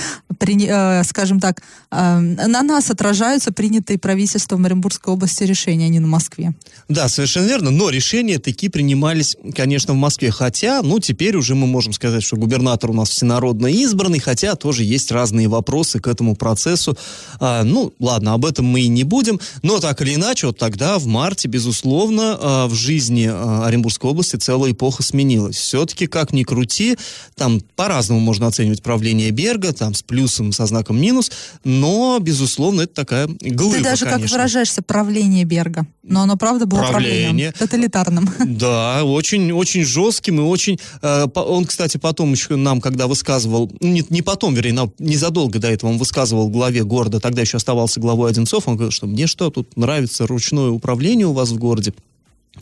э, 0.40 1.04
скажем 1.04 1.40
так, 1.40 1.62
э, 1.90 2.18
на 2.18 2.62
нас 2.62 2.90
отражаются 2.90 3.52
принятые 3.52 3.98
правительством 3.98 4.66
Оренбургской 4.66 5.14
области 5.14 5.44
решения, 5.44 5.86
а 5.86 5.88
не 5.88 6.00
на 6.00 6.08
Москве. 6.08 6.54
Да, 6.88 7.08
совершенно 7.08 7.46
верно, 7.46 7.70
но 7.70 7.88
решения 7.88 8.38
такие 8.38 8.70
принимались, 8.70 9.36
конечно, 9.54 9.94
в 9.94 9.96
Москве. 9.96 10.30
Хотя, 10.30 10.82
ну, 10.82 10.98
теперь 10.98 11.36
уже 11.36 11.54
мы 11.54 11.66
можем 11.66 11.94
сказать, 11.94 12.22
что 12.22 12.36
губернатор 12.36 12.90
у 12.90 12.92
нас 12.92 13.08
всенародно 13.08 13.66
избранный, 13.68 14.18
хотя 14.18 14.56
тоже 14.56 14.84
есть 14.84 15.10
разные 15.10 15.48
вопросы 15.48 16.00
к 16.00 16.06
этому 16.06 16.36
процессу. 16.36 16.98
А, 17.40 17.62
ну, 17.64 17.94
ладно, 17.98 18.34
об 18.34 18.44
этом 18.44 18.66
мы 18.66 18.82
и 18.82 18.88
не 18.88 19.04
будем, 19.04 19.40
но 19.62 19.80
так 19.86 20.02
или 20.02 20.16
иначе, 20.16 20.48
вот 20.48 20.58
тогда, 20.58 20.98
в 20.98 21.06
марте, 21.06 21.46
безусловно, 21.46 22.36
а, 22.40 22.66
в 22.66 22.74
жизни 22.74 23.28
а, 23.30 23.64
Оренбургской 23.66 24.10
области 24.10 24.34
целая 24.34 24.72
эпоха 24.72 25.04
сменилась. 25.04 25.54
Все-таки, 25.56 26.08
как 26.08 26.32
ни 26.32 26.42
крути, 26.42 26.96
там 27.36 27.60
по-разному 27.76 28.18
можно 28.20 28.48
оценивать 28.48 28.82
правление 28.82 29.30
Берга, 29.30 29.72
там 29.72 29.94
с 29.94 30.02
плюсом, 30.02 30.50
со 30.50 30.66
знаком 30.66 31.00
минус, 31.00 31.30
но, 31.62 32.18
безусловно, 32.20 32.80
это 32.82 32.94
такая 32.94 33.28
глыба, 33.28 33.76
Ты 33.76 33.84
даже, 33.84 34.06
как 34.06 34.14
конечно. 34.14 34.36
выражаешься, 34.36 34.82
правление 34.82 35.44
Берга. 35.44 35.86
Но 36.02 36.22
оно, 36.22 36.36
правда, 36.36 36.66
было 36.66 36.78
Правление. 36.80 37.24
правлением. 37.28 37.52
Тоталитарным. 37.56 38.30
Да, 38.56 39.04
очень, 39.04 39.52
очень 39.52 39.84
жестким 39.84 40.40
и 40.40 40.42
очень... 40.42 40.78
э, 41.02 41.26
по- 41.28 41.40
он, 41.40 41.64
кстати, 41.64 41.96
потом 41.98 42.32
еще 42.32 42.56
нам, 42.56 42.80
когда 42.80 43.06
высказывал... 43.06 43.70
ну, 43.80 43.88
Не, 43.88 44.04
не 44.08 44.22
потом, 44.22 44.54
вернее, 44.54 44.72
на- 44.72 44.90
незадолго 44.98 45.58
до 45.60 45.68
этого 45.70 45.90
он 45.90 45.98
высказывал 45.98 46.48
главе 46.48 46.82
города, 46.84 47.20
тогда 47.20 47.42
еще 47.42 47.56
оставался 47.58 48.00
главой 48.00 48.30
Одинцов, 48.30 48.66
он 48.66 48.74
говорил, 48.76 48.90
что 48.92 49.06
мне 49.06 49.26
что, 49.26 49.50
тут 49.50 49.75
нравится 49.76 50.26
ручное 50.26 50.70
управление 50.70 51.26
у 51.26 51.32
вас 51.32 51.50
в 51.50 51.58
городе. 51.58 51.94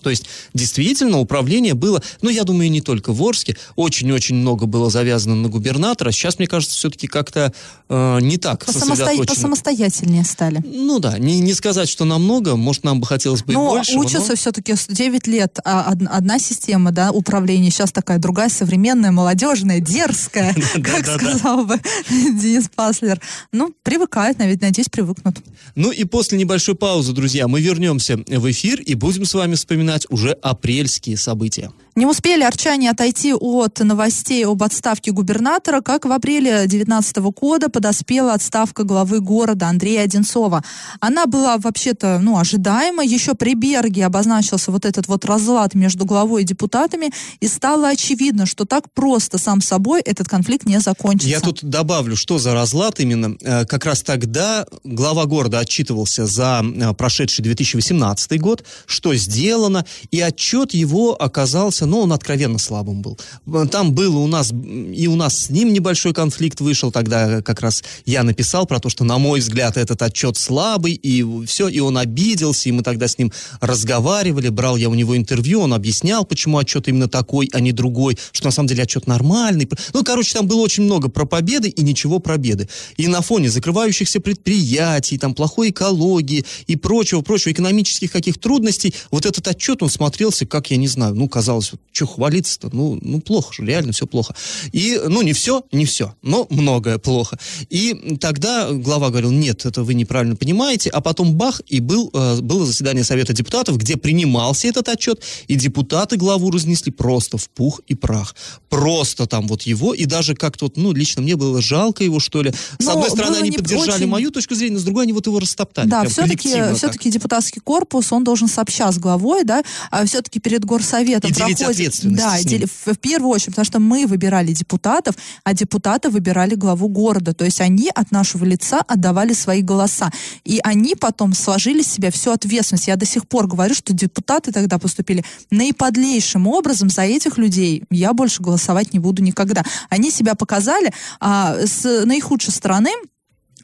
То 0.02 0.10
есть, 0.10 0.26
действительно, 0.52 1.18
управление 1.18 1.74
было, 1.74 2.02
ну, 2.22 2.30
я 2.30 2.44
думаю, 2.44 2.66
и 2.66 2.70
не 2.70 2.80
только 2.80 3.12
в 3.12 3.22
Орске, 3.22 3.56
очень-очень 3.76 4.36
много 4.36 4.66
было 4.66 4.90
завязано 4.90 5.34
на 5.34 5.48
губернатора. 5.48 6.10
Сейчас, 6.10 6.38
мне 6.38 6.46
кажется, 6.46 6.76
все-таки 6.76 7.06
как-то 7.06 7.52
э, 7.88 8.18
не 8.20 8.36
так 8.36 8.64
Посамосто-. 8.64 9.26
Посамостоятельнее 9.26 10.24
стали. 10.24 10.62
Ну 10.64 10.98
да, 10.98 11.18
не, 11.18 11.40
не 11.40 11.54
сказать, 11.54 11.88
что 11.88 12.04
намного, 12.04 12.56
может, 12.56 12.84
нам 12.84 13.00
бы 13.00 13.06
хотелось 13.06 13.42
бы 13.42 13.52
и 13.52 13.56
Но 13.56 13.70
больше. 13.70 13.96
учатся 13.98 14.36
все-таки 14.36 14.74
9 14.88 15.26
лет, 15.26 15.58
а 15.64 15.90
од- 15.92 16.08
одна 16.10 16.38
система 16.38 16.92
да, 16.92 17.10
управления, 17.10 17.70
сейчас 17.70 17.92
такая 17.92 18.18
другая, 18.18 18.48
современная, 18.48 19.10
молодежная, 19.12 19.80
дерзкая, 19.80 20.54
как 20.82 21.06
сказал 21.06 21.64
бы 21.64 21.80
Денис 22.10 22.68
Паслер. 22.74 23.20
Ну, 23.52 23.72
привыкают, 23.82 24.38
навіть, 24.38 24.62
надеюсь, 24.62 24.88
привыкнут. 24.88 25.38
Ну 25.74 25.90
и 25.90 26.04
после 26.04 26.38
небольшой 26.38 26.74
паузы, 26.74 27.12
друзья, 27.12 27.48
мы 27.48 27.60
вернемся 27.60 28.18
в 28.26 28.50
эфир 28.50 28.80
и 28.80 28.94
будем 28.94 29.24
с 29.24 29.34
вами 29.34 29.54
вспоминать 29.54 29.83
уже 30.10 30.32
апрельские 30.32 31.16
события. 31.16 31.70
Не 31.96 32.06
успели 32.06 32.42
арчане 32.42 32.90
отойти 32.90 33.32
от 33.32 33.78
новостей 33.78 34.44
об 34.44 34.64
отставке 34.64 35.12
губернатора, 35.12 35.80
как 35.80 36.06
в 36.06 36.10
апреле 36.10 36.66
2019 36.66 37.16
года 37.18 37.68
подоспела 37.68 38.32
отставка 38.32 38.82
главы 38.82 39.20
города 39.20 39.68
Андрея 39.68 40.02
Одинцова. 40.02 40.64
Она 40.98 41.26
была 41.26 41.56
вообще-то 41.56 42.18
ну, 42.20 42.36
ожидаема. 42.36 43.04
Еще 43.04 43.34
при 43.34 43.54
Берге 43.54 44.06
обозначился 44.06 44.72
вот 44.72 44.84
этот 44.84 45.06
вот 45.06 45.24
разлад 45.24 45.74
между 45.74 46.04
главой 46.04 46.42
и 46.42 46.44
депутатами, 46.44 47.12
и 47.38 47.46
стало 47.46 47.90
очевидно, 47.90 48.44
что 48.44 48.64
так 48.64 48.92
просто 48.92 49.38
сам 49.38 49.60
собой 49.60 50.00
этот 50.00 50.26
конфликт 50.26 50.66
не 50.66 50.80
закончится. 50.80 51.28
Я 51.28 51.38
тут 51.38 51.62
добавлю, 51.62 52.16
что 52.16 52.38
за 52.38 52.54
разлад 52.54 52.98
именно. 52.98 53.36
Э, 53.40 53.64
Как 53.66 53.84
раз 53.84 54.02
тогда 54.02 54.66
глава 54.82 55.26
города 55.26 55.60
отчитывался 55.60 56.26
за 56.26 56.64
э, 56.64 56.92
прошедший 56.94 57.44
2018 57.44 58.40
год, 58.40 58.64
что 58.86 59.14
сделано, 59.14 59.86
и 60.10 60.20
отчет 60.20 60.74
его 60.74 61.14
оказался, 61.14 61.83
ну, 61.86 62.00
он 62.00 62.12
откровенно 62.12 62.58
слабым 62.58 63.02
был. 63.02 63.18
Э, 63.46 63.66
Там 63.70 63.94
было 63.94 64.18
у 64.18 64.26
нас, 64.26 64.52
и 64.52 65.06
у 65.08 65.16
нас 65.16 65.44
с 65.44 65.50
ним 65.50 65.72
небольшой 65.72 66.12
конфликт 66.14 66.60
вышел, 66.60 66.92
тогда 66.92 67.42
как 67.42 67.60
раз 67.60 67.82
я 68.06 68.22
написал 68.22 68.66
про 68.66 68.80
то, 68.80 68.88
что, 68.88 69.04
на 69.04 69.18
мой 69.18 69.40
взгляд, 69.40 69.76
этот 69.76 70.02
отчет 70.02 70.36
слабый, 70.36 70.92
и 70.94 71.24
все, 71.46 71.68
и 71.68 71.80
он 71.80 71.98
обиделся, 71.98 72.68
и 72.68 72.72
мы 72.72 72.82
тогда 72.82 73.08
с 73.08 73.18
ним 73.18 73.32
разговаривали, 73.60 74.48
брал 74.48 74.76
я 74.76 74.88
у 74.88 74.94
него 74.94 75.16
интервью, 75.16 75.60
он 75.60 75.74
объяснял, 75.74 76.24
почему 76.24 76.58
отчет 76.58 76.88
именно 76.88 77.08
такой, 77.08 77.48
а 77.52 77.60
не 77.60 77.72
другой, 77.72 78.18
что 78.32 78.46
на 78.46 78.50
самом 78.50 78.68
деле 78.68 78.82
отчет 78.82 79.06
нормальный. 79.06 79.68
Ну, 79.92 80.04
короче, 80.04 80.34
там 80.34 80.46
было 80.46 80.60
очень 80.60 80.84
много 80.84 81.08
про 81.08 81.24
победы 81.24 81.68
и 81.68 81.82
ничего 81.82 82.18
про 82.18 82.36
беды. 82.36 82.68
И 82.96 83.06
на 83.08 83.20
фоне 83.20 83.50
закрывающихся 83.50 84.20
предприятий, 84.20 85.18
там, 85.18 85.34
плохой 85.34 85.70
экологии 85.70 86.44
и 86.66 86.76
прочего, 86.76 87.20
прочего, 87.22 87.52
экономических 87.52 88.12
каких 88.12 88.38
трудностей, 88.38 88.94
вот 89.10 89.26
этот 89.26 89.46
отчет, 89.48 89.82
он 89.82 89.90
смотрелся, 89.90 90.46
как, 90.46 90.70
я 90.70 90.76
не 90.76 90.88
знаю, 90.88 91.14
ну, 91.14 91.28
казалось, 91.28 91.72
что 91.92 92.06
хвалиться-то, 92.06 92.70
ну, 92.72 92.98
ну, 93.00 93.20
плохо 93.20 93.52
же, 93.54 93.64
реально 93.64 93.92
все 93.92 94.06
плохо. 94.06 94.34
И, 94.72 95.00
ну, 95.08 95.22
не 95.22 95.32
все, 95.32 95.62
не 95.70 95.84
все, 95.84 96.14
но 96.22 96.46
многое 96.50 96.98
плохо. 96.98 97.38
И 97.70 98.16
тогда 98.20 98.72
глава 98.72 99.10
говорил, 99.10 99.30
нет, 99.30 99.64
это 99.64 99.84
вы 99.84 99.94
неправильно 99.94 100.34
понимаете, 100.34 100.90
а 100.90 101.00
потом 101.00 101.34
бах, 101.34 101.60
и 101.68 101.80
был, 101.80 102.10
э, 102.12 102.40
было 102.40 102.66
заседание 102.66 103.04
Совета 103.04 103.32
депутатов, 103.32 103.76
где 103.78 103.96
принимался 103.96 104.66
этот 104.66 104.88
отчет, 104.88 105.22
и 105.46 105.54
депутаты 105.54 106.16
главу 106.16 106.50
разнесли 106.50 106.90
просто 106.90 107.38
в 107.38 107.48
пух 107.48 107.80
и 107.86 107.94
прах. 107.94 108.34
Просто 108.68 109.26
там 109.26 109.46
вот 109.46 109.62
его, 109.62 109.94
и 109.94 110.04
даже 110.04 110.34
как-то 110.34 110.64
вот, 110.64 110.76
ну, 110.76 110.92
лично 110.92 111.22
мне 111.22 111.36
было 111.36 111.62
жалко 111.62 112.02
его, 112.02 112.18
что 112.18 112.42
ли. 112.42 112.52
С 112.78 112.84
Но 112.84 112.92
одной 112.92 113.10
стороны, 113.10 113.36
они 113.36 113.50
не 113.50 113.58
поддержали 113.58 114.02
очень- 114.02 114.08
мою 114.08 114.30
точку 114.30 114.54
зрения, 114.56 114.78
с 114.78 114.82
другой 114.82 115.04
они 115.04 115.12
вот 115.12 115.26
его 115.26 115.38
растоптали. 115.38 115.88
Да, 115.88 116.04
все-таки, 116.08 116.36
коллективно 116.36 116.68
так. 116.68 116.76
все-таки 116.76 117.10
депутатский 117.10 117.60
корпус, 117.60 118.12
он 118.12 118.24
должен 118.24 118.48
сообща 118.48 118.90
с 118.90 118.98
главой, 118.98 119.44
да, 119.44 119.62
а 119.90 120.04
все-таки 120.06 120.40
перед 120.40 120.64
горсоветом 120.64 121.30
И 121.30 121.34
проходит... 121.34 121.63
ответственность 121.70 122.22
Да, 122.22 122.66
в, 122.66 122.94
в 122.94 122.98
первую 122.98 123.30
очередь, 123.30 123.50
потому 123.50 123.64
что 123.64 123.80
мы 123.80 124.06
выбирали 124.06 124.52
депутатов, 124.52 125.16
а 125.44 125.54
депутаты 125.54 126.10
выбирали 126.10 126.54
главу 126.54 126.88
города. 126.88 127.34
То 127.34 127.44
есть 127.44 127.60
они 127.60 127.90
от 127.94 128.10
нашего 128.10 128.44
лица 128.44 128.80
отдавали 128.86 129.32
свои 129.32 129.62
голоса. 129.62 130.10
И 130.44 130.60
они 130.62 130.94
потом 130.94 131.34
сложили 131.34 131.82
с 131.82 131.88
себя 131.88 132.10
всю 132.10 132.30
ответственность. 132.30 132.88
Я 132.88 132.96
до 132.96 133.06
сих 133.06 133.26
пор 133.28 133.46
говорю, 133.46 133.74
что 133.74 133.92
депутаты 133.92 134.52
тогда 134.52 134.78
поступили 134.78 135.24
наиподлейшим 135.50 136.46
образом 136.46 136.88
за 136.90 137.02
этих 137.02 137.38
людей. 137.38 137.84
Я 137.90 138.12
больше 138.12 138.42
голосовать 138.42 138.92
не 138.92 138.98
буду 138.98 139.22
никогда. 139.22 139.64
Они 139.88 140.10
себя 140.10 140.34
показали 140.34 140.92
а, 141.20 141.56
с 141.66 142.04
наихудшей 142.04 142.52
стороны, 142.52 142.90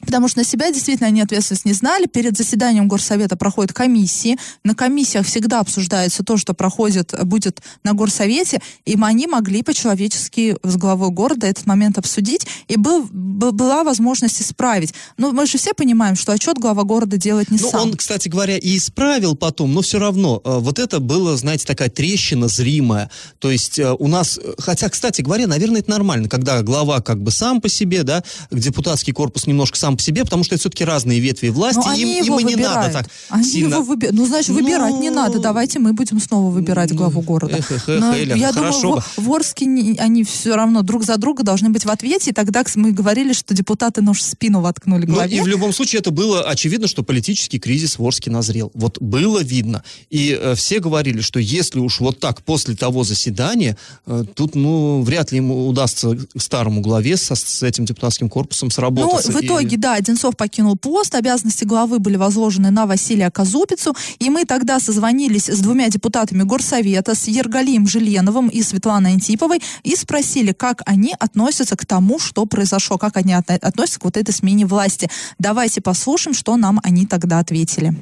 Потому 0.05 0.27
что 0.27 0.39
на 0.39 0.45
себя 0.45 0.71
действительно 0.71 1.07
они 1.07 1.21
ответственность 1.21 1.65
не 1.65 1.73
знали. 1.73 2.05
Перед 2.05 2.37
заседанием 2.37 2.87
горсовета 2.87 3.35
проходят 3.35 3.73
комиссии. 3.73 4.37
На 4.63 4.75
комиссиях 4.75 5.25
всегда 5.25 5.59
обсуждается 5.59 6.23
то, 6.23 6.37
что 6.37 6.53
проходит, 6.53 7.13
будет 7.23 7.61
на 7.83 7.93
горсовете. 7.93 8.61
И 8.85 8.97
они 9.01 9.27
могли 9.27 9.63
по-человечески 9.63 10.57
с 10.63 10.75
главой 10.77 11.09
города 11.09 11.47
этот 11.47 11.65
момент 11.65 11.97
обсудить. 11.97 12.45
И 12.67 12.77
был, 12.77 13.07
была 13.11 13.83
возможность 13.83 14.41
исправить. 14.41 14.93
Но 15.17 15.31
мы 15.31 15.45
же 15.45 15.57
все 15.57 15.73
понимаем, 15.73 16.15
что 16.15 16.31
отчет 16.31 16.57
глава 16.57 16.83
города 16.83 17.17
делает 17.17 17.51
не 17.51 17.57
Ну, 17.59 17.69
сам. 17.69 17.81
он, 17.81 17.97
кстати 17.97 18.29
говоря, 18.29 18.57
и 18.57 18.77
исправил 18.77 19.35
потом, 19.35 19.73
но 19.73 19.81
все 19.81 19.99
равно, 19.99 20.41
э, 20.43 20.57
вот 20.59 20.79
это 20.79 20.99
было, 20.99 21.37
знаете, 21.37 21.65
такая 21.65 21.89
трещина 21.89 22.47
зримая. 22.47 23.09
То 23.39 23.51
есть 23.51 23.79
э, 23.79 23.95
у 23.97 24.07
нас, 24.07 24.39
э, 24.41 24.53
хотя, 24.57 24.89
кстати 24.89 25.21
говоря, 25.21 25.47
наверное, 25.47 25.81
это 25.81 25.89
нормально, 25.89 26.29
когда 26.29 26.61
глава 26.61 27.01
как 27.01 27.21
бы 27.21 27.31
сам 27.31 27.61
по 27.61 27.69
себе, 27.69 28.03
да, 28.03 28.23
депутатский 28.51 29.13
корпус 29.13 29.47
немножко 29.47 29.77
сам 29.77 29.90
по 29.97 30.03
себе, 30.03 30.23
потому 30.23 30.43
что 30.43 30.55
это 30.55 30.61
все-таки 30.61 30.83
разные 30.85 31.19
ветви 31.19 31.49
власти, 31.49 31.77
Но 31.77 31.83
им, 31.85 31.89
они 31.91 32.19
им 32.19 32.25
его 32.25 32.39
и 32.39 32.43
не 32.43 32.55
надо 32.55 32.91
так 32.93 33.07
Они 33.29 33.43
сильно... 33.43 33.75
его 33.75 33.83
выби- 33.93 34.09
Ну, 34.11 34.25
значит, 34.25 34.49
выбирать 34.49 34.95
не 34.95 35.09
надо. 35.09 35.39
Давайте 35.39 35.79
мы 35.79 35.93
будем 35.93 36.19
снова 36.19 36.49
выбирать 36.51 36.93
главу 36.93 37.21
города. 37.21 37.55
эх, 37.57 37.71
эх, 37.71 37.89
эх, 37.89 37.99
Но 37.99 38.13
Эля, 38.15 38.35
я 38.35 38.51
хорошо 38.53 38.81
думаю, 38.81 39.03
в, 39.17 39.23
в 39.25 39.33
Орске 39.33 39.65
не- 39.65 39.97
они 39.97 40.23
все 40.23 40.55
равно 40.55 40.81
друг 40.81 41.03
за 41.03 41.17
друга 41.17 41.43
должны 41.43 41.69
быть 41.69 41.85
в 41.85 41.89
ответе. 41.89 42.31
И 42.31 42.33
тогда 42.33 42.63
мы 42.75 42.91
говорили, 42.91 43.33
что 43.33 43.53
депутаты 43.53 44.01
нож 44.01 44.19
в 44.19 44.23
спину 44.23 44.61
воткнули 44.61 45.05
Ну, 45.05 45.13
главе. 45.15 45.37
и 45.37 45.41
в 45.41 45.47
любом 45.47 45.73
случае 45.73 45.99
это 45.99 46.11
было 46.11 46.43
очевидно, 46.43 46.87
что 46.87 47.03
политический 47.03 47.59
кризис 47.59 47.97
в 47.99 48.03
Орске 48.05 48.29
назрел. 48.31 48.71
Вот 48.73 48.99
было 49.01 49.41
видно. 49.43 49.83
И 50.09 50.37
э, 50.39 50.55
все 50.55 50.79
говорили, 50.79 51.21
что 51.21 51.39
если 51.39 51.79
уж 51.79 51.99
вот 51.99 52.19
так 52.19 52.41
после 52.43 52.75
того 52.75 53.03
заседания, 53.03 53.77
э, 54.05 54.23
тут, 54.35 54.55
ну, 54.55 55.01
вряд 55.01 55.31
ли 55.31 55.37
ему 55.37 55.67
удастся 55.67 56.17
старому 56.37 56.81
главе 56.81 57.17
со, 57.17 57.35
с 57.35 57.63
этим 57.63 57.85
депутатским 57.85 58.29
корпусом 58.29 58.67
Ну, 58.67 58.71
сработаться. 58.71 59.31
в 59.31 59.41
И- 59.41 59.45
итоге, 59.45 59.77
да, 59.81 59.95
Одинцов 59.95 60.37
покинул 60.37 60.77
пост, 60.77 61.15
обязанности 61.15 61.65
главы 61.65 61.99
были 61.99 62.15
возложены 62.15 62.69
на 62.69 62.85
Василия 62.85 63.31
Казупицу, 63.31 63.95
и 64.19 64.29
мы 64.29 64.45
тогда 64.45 64.79
созвонились 64.79 65.49
с 65.49 65.59
двумя 65.59 65.89
депутатами 65.89 66.43
Горсовета, 66.43 67.15
с 67.15 67.27
Ергалием 67.27 67.87
Жильеновым 67.87 68.47
и 68.47 68.61
Светланой 68.61 69.13
Антиповой, 69.13 69.59
и 69.83 69.95
спросили, 69.95 70.53
как 70.53 70.83
они 70.85 71.15
относятся 71.19 71.75
к 71.75 71.85
тому, 71.85 72.19
что 72.19 72.45
произошло, 72.45 72.97
как 72.97 73.17
они 73.17 73.33
отно- 73.33 73.57
относятся 73.57 73.99
к 73.99 74.05
вот 74.05 74.17
этой 74.17 74.31
смене 74.31 74.65
власти. 74.65 75.09
Давайте 75.39 75.81
послушаем, 75.81 76.35
что 76.35 76.55
нам 76.57 76.79
они 76.83 77.07
тогда 77.07 77.39
ответили. 77.39 77.93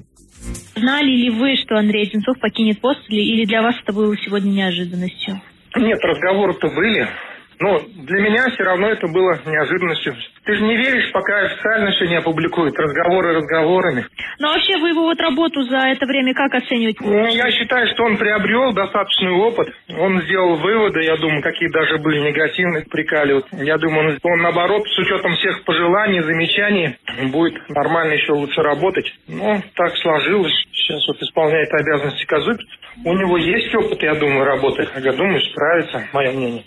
Знали 0.75 1.11
ли 1.11 1.29
вы, 1.29 1.55
что 1.55 1.77
Андрей 1.77 2.07
Одинцов 2.07 2.39
покинет 2.39 2.81
пост, 2.81 2.99
или, 3.07 3.21
или 3.21 3.45
для 3.45 3.61
вас 3.61 3.75
это 3.81 3.93
было 3.93 4.15
сегодня 4.17 4.49
неожиданностью? 4.49 5.41
Нет, 5.77 5.99
разговоры-то 6.03 6.67
были. 6.67 7.07
Но 7.59 7.79
для 7.79 8.21
меня 8.21 8.49
все 8.51 8.63
равно 8.63 8.87
это 8.87 9.05
было 9.07 9.37
неожиданностью. 9.45 10.15
Ты 10.45 10.55
же 10.55 10.63
не 10.63 10.77
веришь, 10.77 11.11
пока 11.11 11.39
официально 11.41 11.91
все 11.91 12.07
не 12.07 12.15
опубликуют. 12.15 12.77
Разговоры 12.79 13.33
разговорами. 13.35 14.05
Ну, 14.39 14.47
а 14.47 14.53
вообще, 14.53 14.77
вы 14.77 14.89
его 14.89 15.03
вот 15.03 15.19
работу 15.19 15.63
за 15.63 15.77
это 15.89 16.05
время 16.05 16.33
как 16.33 16.53
оцениваете? 16.55 16.99
Ну, 17.03 17.27
Я 17.27 17.51
считаю, 17.51 17.87
что 17.87 18.05
он 18.05 18.17
приобрел 18.17 18.71
достаточный 18.71 19.31
опыт. 19.31 19.67
Он 19.89 20.21
сделал 20.21 20.55
выводы, 20.55 21.03
я 21.03 21.17
думаю, 21.17 21.41
какие 21.41 21.69
даже 21.69 21.97
были 21.97 22.19
негативные, 22.29 22.85
прикали. 22.85 23.33
Вот 23.33 23.47
Я 23.51 23.77
думаю, 23.77 24.17
он, 24.23 24.31
он, 24.31 24.41
наоборот, 24.41 24.87
с 24.87 24.97
учетом 24.97 25.35
всех 25.35 25.63
пожеланий, 25.65 26.21
замечаний, 26.21 26.95
будет 27.29 27.55
нормально 27.69 28.13
еще 28.13 28.31
лучше 28.31 28.61
работать. 28.61 29.13
Но 29.27 29.61
так 29.75 29.97
сложилось. 29.97 30.53
Сейчас 30.71 31.05
вот 31.09 31.21
исполняет 31.21 31.69
обязанности 31.73 32.25
Казупец. 32.25 32.65
У 33.03 33.13
него 33.13 33.37
есть 33.37 33.75
опыт, 33.75 34.01
я 34.01 34.15
думаю, 34.15 34.45
работы. 34.45 34.87
Я 34.97 35.11
думаю, 35.11 35.41
справится, 35.41 36.07
мое 36.13 36.31
мнение. 36.31 36.63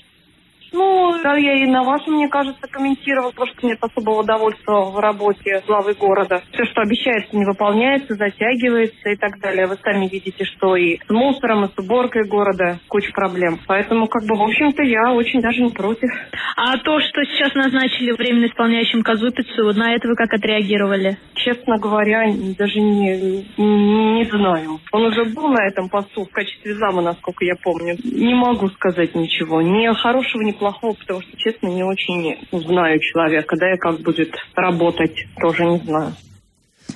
Ну, 0.73 1.15
да, 1.23 1.37
я 1.37 1.55
и 1.55 1.67
на 1.67 1.83
вас, 1.83 2.07
мне 2.07 2.29
кажется, 2.29 2.67
комментировал, 2.71 3.31
потому 3.31 3.49
что 3.49 3.67
нет 3.67 3.79
особого 3.81 4.21
удовольствия 4.21 4.81
в 4.81 4.99
работе 4.99 5.63
главы 5.67 5.95
города. 5.95 6.43
Все, 6.53 6.65
что 6.65 6.81
обещается, 6.81 7.37
не 7.37 7.45
выполняется, 7.45 8.15
затягивается 8.15 9.11
и 9.11 9.17
так 9.17 9.39
далее. 9.41 9.67
Вы 9.67 9.77
сами 9.83 10.09
видите, 10.09 10.45
что 10.45 10.77
и 10.77 10.99
с 10.99 11.11
мусором, 11.11 11.65
и 11.65 11.69
с 11.69 11.79
уборкой 11.79 12.27
города 12.27 12.79
куча 12.89 13.13
проблем. 13.13 13.61
Поэтому, 13.67 14.07
как 14.07 14.25
бы, 14.25 14.37
в 14.37 14.43
общем-то, 14.43 14.83
я 14.83 15.13
очень 15.13 15.41
даже 15.41 15.63
не 15.63 15.71
против. 15.71 16.11
А 16.57 16.79
то, 16.79 17.01
что 17.01 17.25
сейчас 17.25 17.55
назначили 17.55 18.13
временно 18.13 18.47
исполняющим 18.47 19.03
Казупицу, 19.03 19.73
на 19.75 19.95
это 19.95 20.09
вы 20.09 20.15
как 20.15 20.33
отреагировали? 20.33 21.19
Честно 21.35 21.79
говоря, 21.79 22.25
даже 22.59 22.81
не, 22.81 23.45
не 23.59 24.25
знаю. 24.31 24.81
Он 24.93 25.05
уже 25.07 25.25
был 25.25 25.49
на 25.49 25.67
этом 25.67 25.89
посту 25.89 26.25
в 26.25 26.31
качестве 26.31 26.75
зама, 26.75 27.03
насколько 27.03 27.45
я 27.45 27.57
помню. 27.63 27.97
Не 28.05 28.35
могу 28.35 28.69
сказать 28.69 29.15
ничего. 29.15 29.61
Ни 29.61 29.93
хорошего, 29.95 30.43
ни 30.43 30.53
плохого, 30.63 30.95
потому 30.95 31.23
что, 31.23 31.37
честно, 31.39 31.67
не 31.67 31.83
очень 31.83 32.37
знаю 32.53 33.01
человека. 33.01 33.57
Да, 33.57 33.75
и 33.75 33.79
как 33.79 34.01
будет 34.01 34.33
работать, 34.55 35.27
тоже 35.41 35.65
не 35.65 35.79
знаю. 35.79 36.15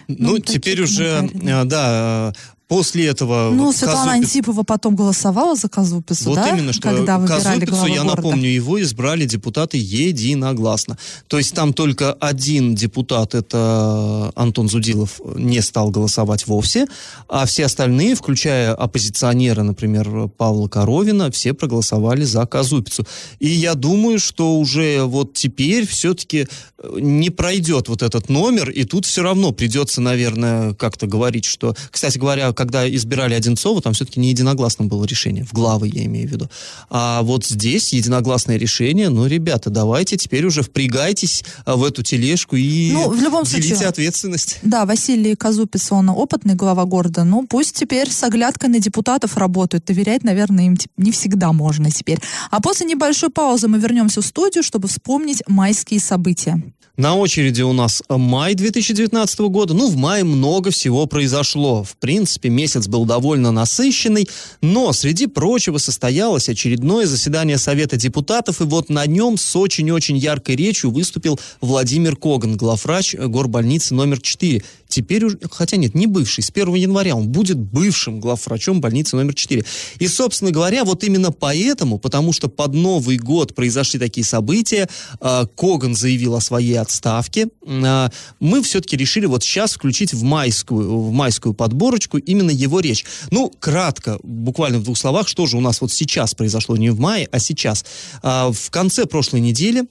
Ну, 0.07 0.39
теперь 0.39 0.83
уже, 0.83 1.29
э, 1.43 1.65
да, 1.65 2.33
после 2.69 3.07
этого... 3.07 3.51
Ну, 3.53 3.67
вот 3.67 3.77
Светлана 3.77 4.13
Казупиц- 4.13 4.25
Антипова 4.25 4.63
потом 4.65 4.97
голосовала 4.97 5.55
за 5.55 5.69
Казупицу, 5.69 6.25
Вот 6.31 6.37
да? 6.37 6.49
именно, 6.51 6.73
что 6.73 6.83
Когда 6.83 7.19
Казупицу, 7.19 7.87
я 7.87 8.03
города. 8.03 8.17
напомню, 8.17 8.49
его 8.49 8.81
избрали 8.83 9.25
депутаты 9.25 9.79
единогласно. 9.79 10.99
То 11.29 11.39
есть 11.39 11.55
там 11.55 11.73
только 11.73 12.13
один 12.13 12.75
депутат, 12.75 13.35
это 13.35 14.33
Антон 14.35 14.69
Зудилов, 14.69 15.21
не 15.37 15.61
стал 15.63 15.91
голосовать 15.91 16.47
вовсе, 16.47 16.87
а 17.29 17.47
все 17.47 17.67
остальные, 17.67 18.17
включая 18.17 18.75
оппозиционера, 18.75 19.63
например, 19.63 20.29
Павла 20.37 20.69
Коровина, 20.69 21.31
все 21.31 21.55
проголосовали 21.55 22.25
за 22.25 22.45
Казупицу. 22.47 23.07
И 23.39 23.49
я 23.49 23.75
думаю, 23.75 24.19
что 24.19 24.59
уже 24.59 25.05
вот 25.05 25.35
теперь 25.35 25.87
все-таки 25.87 26.49
не 26.97 27.31
пройдет 27.31 27.89
вот 27.89 28.03
этот 28.03 28.29
номер, 28.29 28.71
и 28.71 28.85
тут 28.85 29.07
все 29.07 29.23
равно 29.23 29.53
придется, 29.53 30.01
наверное, 30.01 30.75
как-то 30.75 31.07
говорить, 31.07 31.45
что, 31.45 31.75
кстати 31.91 32.19
говоря, 32.19 32.53
когда 32.57 32.89
избирали 32.93 33.35
Одинцова, 33.35 33.81
там 33.81 33.93
все-таки 33.93 34.19
не 34.19 34.31
единогласно 34.31 34.87
было 34.87 35.05
решение, 35.05 35.45
в 35.45 35.53
главы 35.53 35.89
я 35.89 36.05
имею 36.07 36.29
в 36.29 36.33
виду. 36.33 36.51
А 36.91 37.23
вот 37.23 37.45
здесь 37.45 37.93
единогласное 37.93 38.57
решение, 38.57 39.09
ну, 39.09 39.27
ребята, 39.27 39.71
давайте 39.71 40.17
теперь 40.17 40.45
уже 40.47 40.63
впрягайтесь 40.63 41.45
а, 41.65 41.77
в 41.77 41.85
эту 41.85 42.03
тележку 42.03 42.57
и 42.57 42.91
Ну, 42.93 43.11
в 43.11 43.21
любом 43.23 43.45
делите 43.45 43.69
случае- 43.77 43.89
ответственность. 43.89 44.59
Да, 44.63 44.85
Василий 44.87 45.37
Казупиц, 45.37 45.93
он 45.93 46.09
опытный 46.11 46.55
глава 46.55 46.85
города, 46.85 47.25
ну 47.25 47.47
пусть 47.47 47.75
теперь 47.77 48.11
с 48.11 48.23
оглядкой 48.23 48.71
на 48.71 48.79
депутатов 48.81 49.37
работают. 49.37 49.85
Доверять, 49.85 50.25
наверное, 50.25 50.67
им 50.67 50.77
не 50.97 51.13
всегда 51.13 51.53
можно 51.53 51.91
теперь. 51.91 52.19
А 52.51 52.61
после 52.61 52.87
небольшой 52.87 53.31
паузы 53.31 53.69
мы 53.69 53.79
вернемся 53.79 54.21
в 54.23 54.27
студию, 54.27 54.63
чтобы 54.65 54.89
вспомнить 54.89 55.43
майские 55.47 56.01
события. 56.01 56.63
На 56.97 57.15
очереди 57.15 57.61
у 57.61 57.75
нас 57.75 58.03
май 58.09 58.55
2019 58.55 59.39
года. 59.41 59.75
Ну, 59.75 59.91
в 59.91 59.97
мае 59.97 60.25
много 60.25 60.71
всего 60.71 61.05
произошло. 61.05 61.85
В 61.85 61.95
принципе, 61.99 62.49
месяц 62.49 62.89
был 62.89 63.05
довольно 63.05 63.53
насыщенный, 63.53 64.27
но 64.63 64.95
среди 64.95 65.27
прочего 65.27 65.77
состоялось 65.77 66.49
очередное 66.49 67.05
заседание 67.05 67.59
Совета 67.59 67.99
депутатов, 67.99 68.63
и 68.63 68.65
вот 68.65 68.89
на 68.89 69.05
нем 69.05 69.37
с 69.37 69.55
очень-очень 69.57 70.17
яркой 70.17 70.57
речью 70.57 70.91
выступил 70.91 71.39
Владимир 71.61 72.17
Коган, 72.17 72.57
главврач 72.57 73.15
горбольницы 73.15 73.95
номер 73.95 74.19
4. 74.19 74.63
Теперь 74.89 75.25
уже, 75.25 75.39
хотя 75.51 75.77
нет, 75.77 75.95
не 75.95 76.07
бывший, 76.07 76.43
с 76.43 76.51
1 76.51 76.75
января 76.75 77.17
он 77.17 77.29
будет 77.29 77.59
бывшим 77.59 78.21
главврачом 78.21 78.81
больницы 78.81 79.17
номер 79.17 79.35
4. 79.35 79.65
И, 79.99 80.09
собственно 80.09 80.51
говоря, 80.51 80.85
вот 80.85 81.05
именно 81.05 81.33
поэтому, 81.33 81.99
потому 81.99 82.33
что 82.33 82.49
под 82.49 82.75
Новый 82.75 83.17
год 83.17 83.55
произошли 83.55 83.99
такие 83.99 84.25
события, 84.25 84.89
э, 85.21 85.47
Коган 85.57 85.95
заявил 85.95 86.35
о 86.35 86.41
своей 86.41 86.79
отставке, 86.79 87.49
э, 87.67 88.09
мы 88.41 88.63
все-таки 88.63 88.97
решили 88.97 89.27
вот 89.27 89.43
сейчас 89.43 89.75
включить 89.75 90.15
в 90.15 90.23
майскую, 90.23 91.01
в 91.01 91.13
майскую 91.13 91.55
подборочку 91.55 92.19
именно 92.19 92.51
его 92.51 92.81
речь. 92.81 93.05
Ну, 93.31 93.53
кратко, 93.59 94.19
буквально 94.23 94.79
в 94.79 94.85
двух 94.85 94.99
словах, 94.99 95.29
что 95.29 95.47
же 95.47 95.57
у 95.57 95.61
нас 95.61 95.81
вот 95.81 95.93
сейчас 95.93 96.35
произошло, 96.35 96.77
не 96.77 96.91
в 96.91 97.01
мае, 97.01 97.29
а 97.31 97.39
сейчас. 97.39 97.85
А, 98.23 98.53
В 98.53 98.71
конце 98.71 99.07
прошлой 99.07 99.41
недели, 99.41 99.85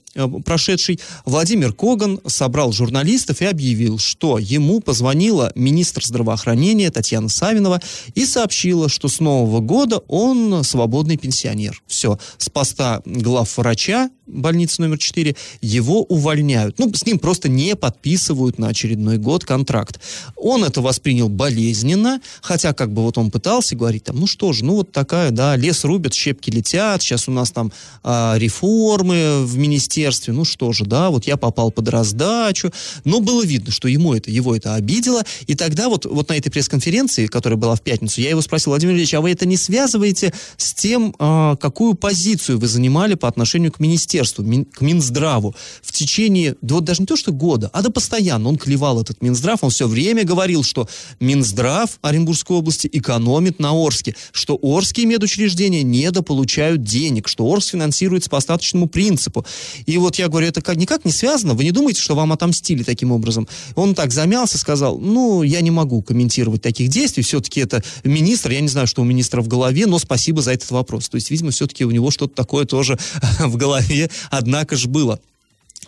прошедшей, 0.44 1.00
Владимир 1.24 1.72
Коган 1.72 2.20
собрал 2.26 2.72
журналистов 2.72 3.40
и 3.42 3.44
объявил, 3.44 3.98
что 3.98 4.38
ему 4.38 4.80
позвонила 4.86 5.52
министр 5.54 6.02
здравоохранения 6.02 6.90
Татьяна 6.90 7.28
Савинова 7.28 7.82
и 8.14 8.24
сообщила, 8.24 8.88
что 8.88 9.08
с 9.08 9.20
Нового 9.20 9.60
года 9.60 9.98
он 10.08 10.64
свободный 10.64 11.18
пенсионер. 11.18 11.82
Все, 11.86 12.18
с 12.38 12.48
поста 12.48 13.02
главврача 13.04 14.08
больницы 14.26 14.82
номер 14.82 14.98
4 14.98 15.36
его 15.60 16.02
увольняют. 16.02 16.78
Ну, 16.78 16.92
с 16.92 17.06
ним 17.06 17.18
просто 17.18 17.48
не 17.48 17.76
подписывают 17.76 18.58
на 18.58 18.68
очередной 18.68 19.18
год 19.18 19.44
контракт. 19.44 20.00
Он 20.36 20.64
это 20.64 20.80
воспринял 20.80 21.28
болезненно, 21.28 22.20
хотя 22.42 22.72
как 22.72 22.92
бы 22.92 23.02
вот 23.02 23.18
он 23.18 23.30
пытался 23.30 23.76
говорить 23.76 24.04
там, 24.04 24.18
ну 24.18 24.26
что 24.26 24.52
же, 24.52 24.64
ну 24.64 24.76
вот 24.76 24.92
такая, 24.92 25.30
да, 25.30 25.56
лес 25.56 25.84
рубят, 25.84 26.14
щепки 26.14 26.50
летят, 26.50 27.02
сейчас 27.02 27.28
у 27.28 27.32
нас 27.32 27.50
там 27.50 27.72
а, 28.02 28.34
реформы 28.36 29.44
в 29.44 29.56
министерстве, 29.56 30.32
ну 30.32 30.44
что 30.44 30.72
же, 30.72 30.84
да, 30.84 31.10
вот 31.10 31.26
я 31.26 31.36
попал 31.36 31.70
под 31.70 31.88
раздачу, 31.88 32.72
но 33.04 33.20
было 33.20 33.44
видно, 33.44 33.70
что 33.70 33.88
ему 33.88 34.14
это, 34.14 34.30
его 34.30 34.56
это 34.56 34.74
обидело, 34.76 35.24
и 35.46 35.54
тогда 35.54 35.88
вот, 35.88 36.06
вот 36.06 36.28
на 36.28 36.34
этой 36.34 36.50
пресс-конференции, 36.50 37.26
которая 37.26 37.58
была 37.58 37.74
в 37.74 37.82
пятницу, 37.82 38.20
я 38.20 38.30
его 38.30 38.40
спросил, 38.40 38.70
Владимир 38.70 38.94
Ильич, 38.94 39.14
а 39.14 39.20
вы 39.20 39.32
это 39.32 39.46
не 39.46 39.56
связываете 39.56 40.32
с 40.56 40.72
тем, 40.72 41.14
а, 41.18 41.56
какую 41.56 41.94
позицию 41.94 42.58
вы 42.58 42.68
занимали 42.68 43.14
по 43.14 43.28
отношению 43.28 43.72
к 43.72 43.80
министерству? 43.80 43.96
министерству, 43.96 44.44
Мин- 44.44 44.64
к 44.64 44.80
Минздраву 44.80 45.54
в 45.82 45.92
течение, 45.92 46.56
да 46.60 46.76
вот 46.76 46.84
даже 46.84 47.02
не 47.02 47.06
то, 47.06 47.16
что 47.16 47.32
года, 47.32 47.70
а 47.72 47.82
да 47.82 47.90
постоянно 47.90 48.48
он 48.48 48.56
клевал 48.56 49.00
этот 49.00 49.22
Минздрав, 49.22 49.62
он 49.62 49.70
все 49.70 49.86
время 49.86 50.24
говорил, 50.24 50.62
что 50.62 50.88
Минздрав 51.20 51.98
Оренбургской 52.02 52.56
области 52.56 52.88
экономит 52.92 53.58
на 53.58 53.72
Орске, 53.72 54.14
что 54.32 54.58
Орские 54.62 55.06
медучреждения 55.06 55.82
недополучают 55.82 56.82
денег, 56.82 57.28
что 57.28 57.50
Орск 57.50 57.70
финансируется 57.70 58.30
по 58.30 58.38
остаточному 58.38 58.86
принципу. 58.86 59.44
И 59.86 59.98
вот 59.98 60.16
я 60.16 60.28
говорю, 60.28 60.48
это 60.48 60.62
как, 60.62 60.76
никак 60.76 61.04
не 61.04 61.12
связано, 61.12 61.54
вы 61.54 61.64
не 61.64 61.72
думаете, 61.72 62.00
что 62.00 62.14
вам 62.14 62.32
отомстили 62.32 62.82
таким 62.82 63.12
образом? 63.12 63.48
Он 63.74 63.94
так 63.94 64.12
замялся, 64.12 64.58
сказал, 64.66 64.98
ну, 64.98 65.44
я 65.44 65.60
не 65.60 65.70
могу 65.70 66.02
комментировать 66.02 66.60
таких 66.60 66.88
действий, 66.88 67.22
все-таки 67.22 67.60
это 67.60 67.84
министр, 68.02 68.50
я 68.50 68.60
не 68.60 68.66
знаю, 68.66 68.88
что 68.88 69.00
у 69.00 69.04
министра 69.04 69.40
в 69.40 69.46
голове, 69.46 69.86
но 69.86 70.00
спасибо 70.00 70.42
за 70.42 70.54
этот 70.54 70.72
вопрос. 70.72 71.08
То 71.08 71.14
есть, 71.14 71.30
видимо, 71.30 71.52
все-таки 71.52 71.84
у 71.84 71.92
него 71.92 72.10
что-то 72.10 72.34
такое 72.34 72.64
тоже 72.64 72.98
в 73.38 73.56
голове, 73.56 74.10
однако 74.28 74.74
же 74.74 74.88
было. 74.88 75.20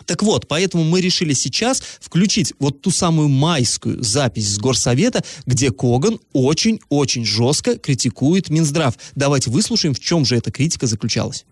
Так 0.05 0.23
вот, 0.23 0.47
поэтому 0.47 0.85
мы 0.85 1.01
решили 1.01 1.33
сейчас 1.33 1.83
включить 1.99 2.53
вот 2.57 2.81
ту 2.81 2.89
самую 2.89 3.27
майскую 3.27 4.01
запись 4.01 4.47
с 4.47 4.57
Горсовета, 4.57 5.25
где 5.45 5.71
Коган 5.71 6.17
очень-очень 6.31 7.25
жестко 7.25 7.77
критикует 7.77 8.49
Минздрав. 8.49 8.93
Давайте 9.13 9.51
выслушаем, 9.51 9.93
в 9.93 9.99
чем 9.99 10.23
же 10.23 10.37
эта 10.37 10.51
критика 10.51 10.87
заключалась. 10.87 11.43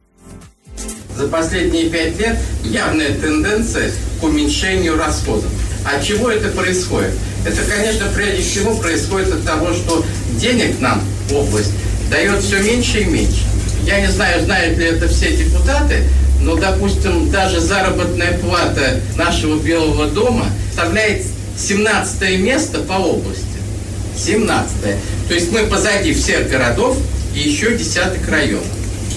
За 1.18 1.28
последние 1.28 1.90
пять 1.90 2.18
лет 2.20 2.38
явная 2.64 3.20
тенденция 3.20 3.92
к 4.22 4.24
уменьшению 4.24 4.96
расходов. 4.96 5.67
От 5.86 6.04
чего 6.04 6.30
это 6.30 6.50
происходит? 6.50 7.12
Это, 7.46 7.62
конечно, 7.64 8.08
прежде 8.14 8.42
всего 8.42 8.76
происходит 8.76 9.34
от 9.34 9.46
того, 9.46 9.74
что 9.74 10.06
денег 10.40 10.80
нам 10.80 11.02
область 11.32 11.72
дает 12.10 12.42
все 12.44 12.60
меньше 12.60 13.02
и 13.02 13.06
меньше. 13.06 13.44
Я 13.86 14.02
не 14.02 14.12
знаю, 14.12 14.44
знают 14.44 14.78
ли 14.78 14.86
это 14.86 15.08
все 15.08 15.36
депутаты, 15.36 16.04
но, 16.42 16.56
допустим, 16.56 17.32
даже 17.32 17.60
заработная 17.60 18.38
плата 18.38 19.00
нашего 19.16 19.58
Белого 19.60 20.08
дома 20.08 20.46
составляет 20.70 21.24
17 21.58 22.40
место 22.40 22.80
по 22.80 22.94
области. 22.94 23.44
17 24.18 24.72
-е. 24.84 24.96
То 25.28 25.34
есть 25.34 25.52
мы 25.52 25.68
позади 25.68 26.14
всех 26.14 26.50
городов 26.50 26.98
и 27.36 27.40
еще 27.40 27.78
десяток 27.78 28.28
районов. 28.30 28.66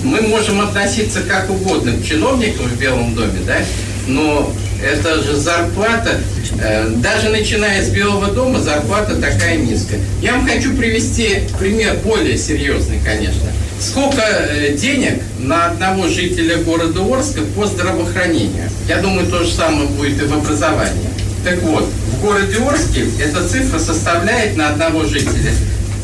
Мы 0.03 0.23
можем 0.23 0.61
относиться 0.61 1.21
как 1.23 1.51
угодно 1.51 1.93
к 1.93 2.05
чиновникам 2.05 2.67
в 2.67 2.79
Белом 2.79 3.15
доме, 3.15 3.41
да, 3.47 3.59
но 4.07 4.53
это 4.83 5.23
же 5.23 5.37
зарплата, 5.37 6.21
э, 6.61 6.89
даже 6.97 7.29
начиная 7.29 7.85
с 7.85 7.89
Белого 7.89 8.29
дома, 8.29 8.61
зарплата 8.61 9.17
такая 9.17 9.57
низкая. 9.57 10.01
Я 10.23 10.33
вам 10.33 10.47
хочу 10.47 10.75
привести 10.77 11.43
пример 11.59 11.97
более 12.05 12.37
серьезный, 12.39 12.99
конечно. 13.05 13.51
Сколько 13.79 14.21
э, 14.21 14.75
денег 14.77 15.23
на 15.39 15.67
одного 15.67 16.09
жителя 16.09 16.57
города 16.59 17.01
Орска 17.01 17.41
по 17.57 17.67
здравоохранению? 17.67 18.71
Я 18.89 18.99
думаю, 18.99 19.27
то 19.27 19.43
же 19.45 19.53
самое 19.53 19.89
будет 19.89 20.23
и 20.23 20.27
в 20.27 20.35
образовании. 20.35 21.09
Так 21.45 21.63
вот, 21.63 21.85
в 21.85 22.21
городе 22.21 22.59
Орске 22.59 23.07
эта 23.23 23.47
цифра 23.49 23.79
составляет 23.79 24.57
на 24.57 24.71
одного 24.71 25.05
жителя 25.05 25.53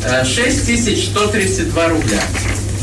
э, 0.05 0.25
6132 0.25 1.89
рубля. 1.89 2.21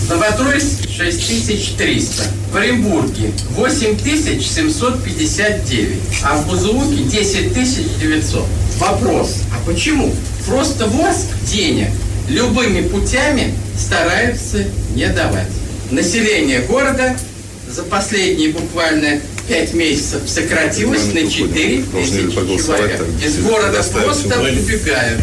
Новотроицк 0.10 0.89
6300. 0.89 2.24
В 2.52 2.56
Оренбурге 2.56 3.32
8759. 3.56 6.00
А 6.24 6.38
в 6.38 6.48
Бузулуке 6.48 7.04
10900. 7.04 8.46
Вопрос, 8.80 9.44
а 9.54 9.60
почему? 9.66 10.12
Просто 10.46 10.88
в 10.88 11.00
Орск 11.02 11.28
денег 11.46 11.89
любыми 12.28 12.82
путями 12.88 13.54
стараются 13.78 14.66
не 14.96 15.08
давать. 15.08 15.48
Население 15.92 16.62
города 16.62 17.16
за 17.70 17.84
последние 17.84 18.50
буквально 18.50 19.20
пять 19.48 19.74
месяцев 19.74 20.22
сократилось 20.28 21.13
на 21.13 21.30
4 21.30 21.84
тысячи 21.84 22.58
человек. 22.58 23.06
Из 23.24 23.38
города 23.39 23.84
просто 23.84 24.39
убегают. 24.39 25.22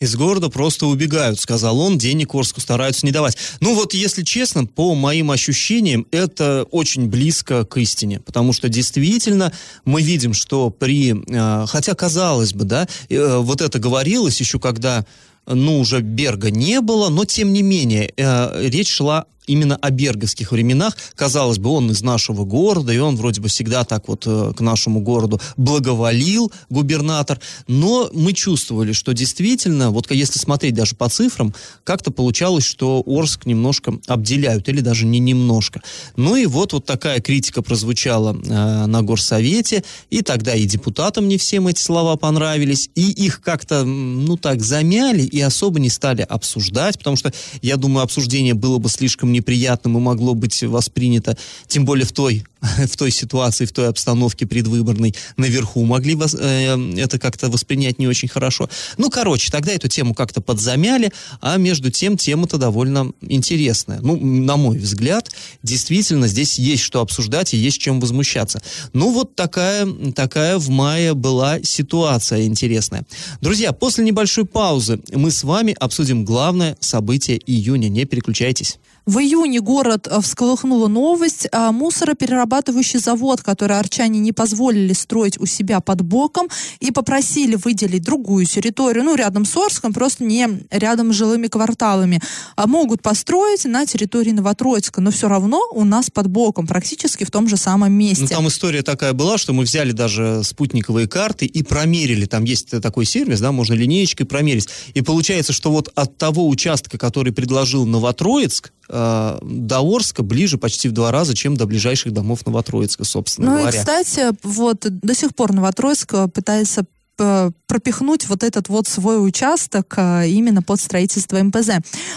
Из 0.00 0.14
города 0.14 0.48
просто 0.48 0.86
убегают, 0.86 1.40
сказал 1.40 1.80
он, 1.80 1.98
денег 1.98 2.34
Орску 2.34 2.60
стараются 2.60 3.04
не 3.04 3.10
давать. 3.10 3.36
Ну 3.60 3.74
вот, 3.74 3.94
если 3.94 4.22
честно, 4.22 4.64
по 4.64 4.94
моим 4.94 5.32
ощущениям, 5.32 6.06
это 6.12 6.66
очень 6.70 7.08
близко 7.08 7.64
к 7.64 7.76
истине, 7.78 8.20
потому 8.20 8.52
что 8.52 8.68
действительно 8.68 9.52
мы 9.84 10.02
видим, 10.02 10.34
что 10.34 10.70
при, 10.70 11.14
э, 11.14 11.66
хотя 11.66 11.94
казалось 11.94 12.52
бы, 12.52 12.64
да, 12.64 12.86
э, 13.08 13.38
вот 13.38 13.60
это 13.60 13.78
говорилось 13.80 14.38
еще 14.38 14.60
когда 14.60 15.04
ну, 15.46 15.80
уже 15.80 16.00
Берга 16.00 16.50
не 16.50 16.80
было, 16.80 17.08
но 17.08 17.24
тем 17.24 17.52
не 17.52 17.62
менее, 17.62 18.12
э, 18.16 18.68
речь 18.68 18.90
шла 18.90 19.26
именно 19.48 19.76
о 19.76 19.90
берговских 19.90 20.52
временах. 20.52 20.96
Казалось 21.14 21.58
бы, 21.58 21.70
он 21.70 21.90
из 21.90 22.02
нашего 22.02 22.44
города, 22.44 22.92
и 22.92 22.98
он 22.98 23.16
вроде 23.16 23.40
бы 23.40 23.48
всегда 23.48 23.84
так 23.84 24.08
вот 24.08 24.24
э, 24.26 24.52
к 24.56 24.60
нашему 24.60 25.00
городу 25.00 25.40
благоволил, 25.56 26.52
губернатор. 26.70 27.40
Но 27.66 28.10
мы 28.12 28.32
чувствовали, 28.32 28.92
что 28.92 29.12
действительно, 29.12 29.90
вот 29.90 30.10
если 30.10 30.38
смотреть 30.38 30.74
даже 30.74 30.94
по 30.94 31.08
цифрам, 31.08 31.54
как-то 31.84 32.10
получалось, 32.10 32.64
что 32.64 33.02
Орск 33.06 33.46
немножко 33.46 33.98
обделяют, 34.06 34.68
или 34.68 34.80
даже 34.80 35.06
не 35.06 35.18
немножко. 35.18 35.82
Ну 36.16 36.36
и 36.36 36.46
вот, 36.46 36.72
вот 36.72 36.84
такая 36.84 37.20
критика 37.20 37.62
прозвучала 37.62 38.34
э, 38.34 38.86
на 38.86 39.02
горсовете, 39.02 39.84
и 40.10 40.22
тогда 40.22 40.54
и 40.54 40.64
депутатам 40.64 41.28
не 41.28 41.38
всем 41.38 41.66
эти 41.68 41.80
слова 41.80 42.16
понравились, 42.16 42.90
и 42.94 43.10
их 43.10 43.40
как-то, 43.40 43.84
ну 43.84 44.36
так, 44.36 44.62
замяли, 44.62 45.22
и 45.22 45.40
особо 45.40 45.80
не 45.80 45.88
стали 45.88 46.22
обсуждать, 46.22 46.98
потому 46.98 47.16
что, 47.16 47.32
я 47.62 47.76
думаю, 47.76 48.04
обсуждение 48.04 48.54
было 48.54 48.78
бы 48.78 48.88
слишком 48.88 49.32
неприятным 49.38 49.96
и 49.96 50.00
могло 50.00 50.34
быть 50.34 50.62
воспринято, 50.62 51.36
тем 51.66 51.84
более 51.84 52.04
в 52.04 52.12
той, 52.12 52.44
в 52.60 52.96
той 52.96 53.10
ситуации, 53.10 53.64
в 53.64 53.72
той 53.72 53.88
обстановке 53.88 54.46
предвыборной 54.46 55.14
наверху, 55.36 55.84
могли 55.84 56.14
вас, 56.14 56.36
э, 56.38 56.94
это 56.96 57.18
как-то 57.18 57.48
воспринять 57.48 57.98
не 57.98 58.06
очень 58.06 58.28
хорошо. 58.28 58.68
Ну, 58.96 59.10
короче, 59.10 59.50
тогда 59.50 59.72
эту 59.72 59.88
тему 59.88 60.14
как-то 60.14 60.40
подзамяли, 60.40 61.12
а 61.40 61.56
между 61.56 61.90
тем 61.90 62.16
тема-то 62.16 62.58
довольно 62.58 63.12
интересная. 63.20 64.00
Ну, 64.00 64.16
на 64.16 64.56
мой 64.56 64.78
взгляд, 64.78 65.30
действительно, 65.62 66.28
здесь 66.28 66.58
есть 66.58 66.82
что 66.82 67.00
обсуждать 67.00 67.54
и 67.54 67.56
есть 67.56 67.78
чем 67.78 68.00
возмущаться. 68.00 68.60
Ну, 68.92 69.12
вот 69.12 69.34
такая, 69.36 69.86
такая 70.14 70.58
в 70.58 70.68
мае 70.68 71.14
была 71.14 71.62
ситуация 71.62 72.46
интересная. 72.46 73.06
Друзья, 73.40 73.72
после 73.72 74.04
небольшой 74.04 74.44
паузы 74.44 75.00
мы 75.12 75.30
с 75.30 75.44
вами 75.44 75.76
обсудим 75.78 76.24
главное 76.24 76.76
событие 76.80 77.38
июня. 77.46 77.88
Не 77.88 78.04
переключайтесь. 78.04 78.78
В 79.08 79.20
июне 79.20 79.60
город 79.60 80.06
э, 80.06 80.20
всколыхнула 80.20 80.86
новость. 80.86 81.48
А 81.50 81.72
мусороперерабатывающий 81.72 82.98
завод, 82.98 83.40
который 83.40 83.78
арчане 83.78 84.18
не 84.18 84.32
позволили 84.32 84.92
строить 84.92 85.40
у 85.40 85.46
себя 85.46 85.80
под 85.80 86.02
боком 86.02 86.48
и 86.80 86.90
попросили 86.90 87.54
выделить 87.54 88.02
другую 88.02 88.44
территорию, 88.44 89.04
ну, 89.04 89.14
рядом 89.14 89.46
с 89.46 89.56
Орском, 89.56 89.94
просто 89.94 90.24
не 90.24 90.46
рядом 90.70 91.14
с 91.14 91.16
жилыми 91.16 91.46
кварталами, 91.46 92.20
а 92.54 92.66
могут 92.66 93.00
построить 93.00 93.64
на 93.64 93.86
территории 93.86 94.32
Новотроицка, 94.32 95.00
но 95.00 95.10
все 95.10 95.26
равно 95.30 95.62
у 95.72 95.84
нас 95.86 96.10
под 96.10 96.26
боком, 96.26 96.66
практически 96.66 97.24
в 97.24 97.30
том 97.30 97.48
же 97.48 97.56
самом 97.56 97.94
месте. 97.94 98.24
Ну, 98.24 98.28
там 98.28 98.48
история 98.48 98.82
такая 98.82 99.14
была, 99.14 99.38
что 99.38 99.54
мы 99.54 99.64
взяли 99.64 99.92
даже 99.92 100.42
спутниковые 100.44 101.08
карты 101.08 101.46
и 101.46 101.62
промерили. 101.62 102.26
Там 102.26 102.44
есть 102.44 102.78
такой 102.82 103.06
сервис, 103.06 103.40
да, 103.40 103.52
можно 103.52 103.72
линеечкой 103.72 104.26
промерить. 104.26 104.68
И 104.92 105.00
получается, 105.00 105.54
что 105.54 105.70
вот 105.70 105.90
от 105.94 106.18
того 106.18 106.46
участка, 106.46 106.98
который 106.98 107.32
предложил 107.32 107.86
Новотроицк, 107.86 108.70
э, 108.98 109.38
до 109.42 109.80
Орска 109.80 110.22
ближе 110.22 110.58
почти 110.58 110.88
в 110.88 110.92
два 110.92 111.10
раза, 111.10 111.34
чем 111.34 111.56
до 111.56 111.66
ближайших 111.66 112.12
домов 112.12 112.44
Новотроицка, 112.46 113.04
собственно 113.04 113.50
ну 113.50 113.58
говоря. 113.58 113.76
и, 113.76 113.78
кстати, 113.78 114.30
вот 114.42 114.80
до 114.80 115.14
сих 115.14 115.34
пор 115.34 115.52
Новотроицк 115.52 116.14
пытается 116.34 116.84
пропихнуть 117.18 118.28
вот 118.28 118.42
этот 118.42 118.68
вот 118.68 118.88
свой 118.88 119.24
участок 119.24 119.94
э, 119.96 120.28
именно 120.28 120.62
под 120.62 120.80
строительство 120.80 121.42
МПЗ. 121.42 121.70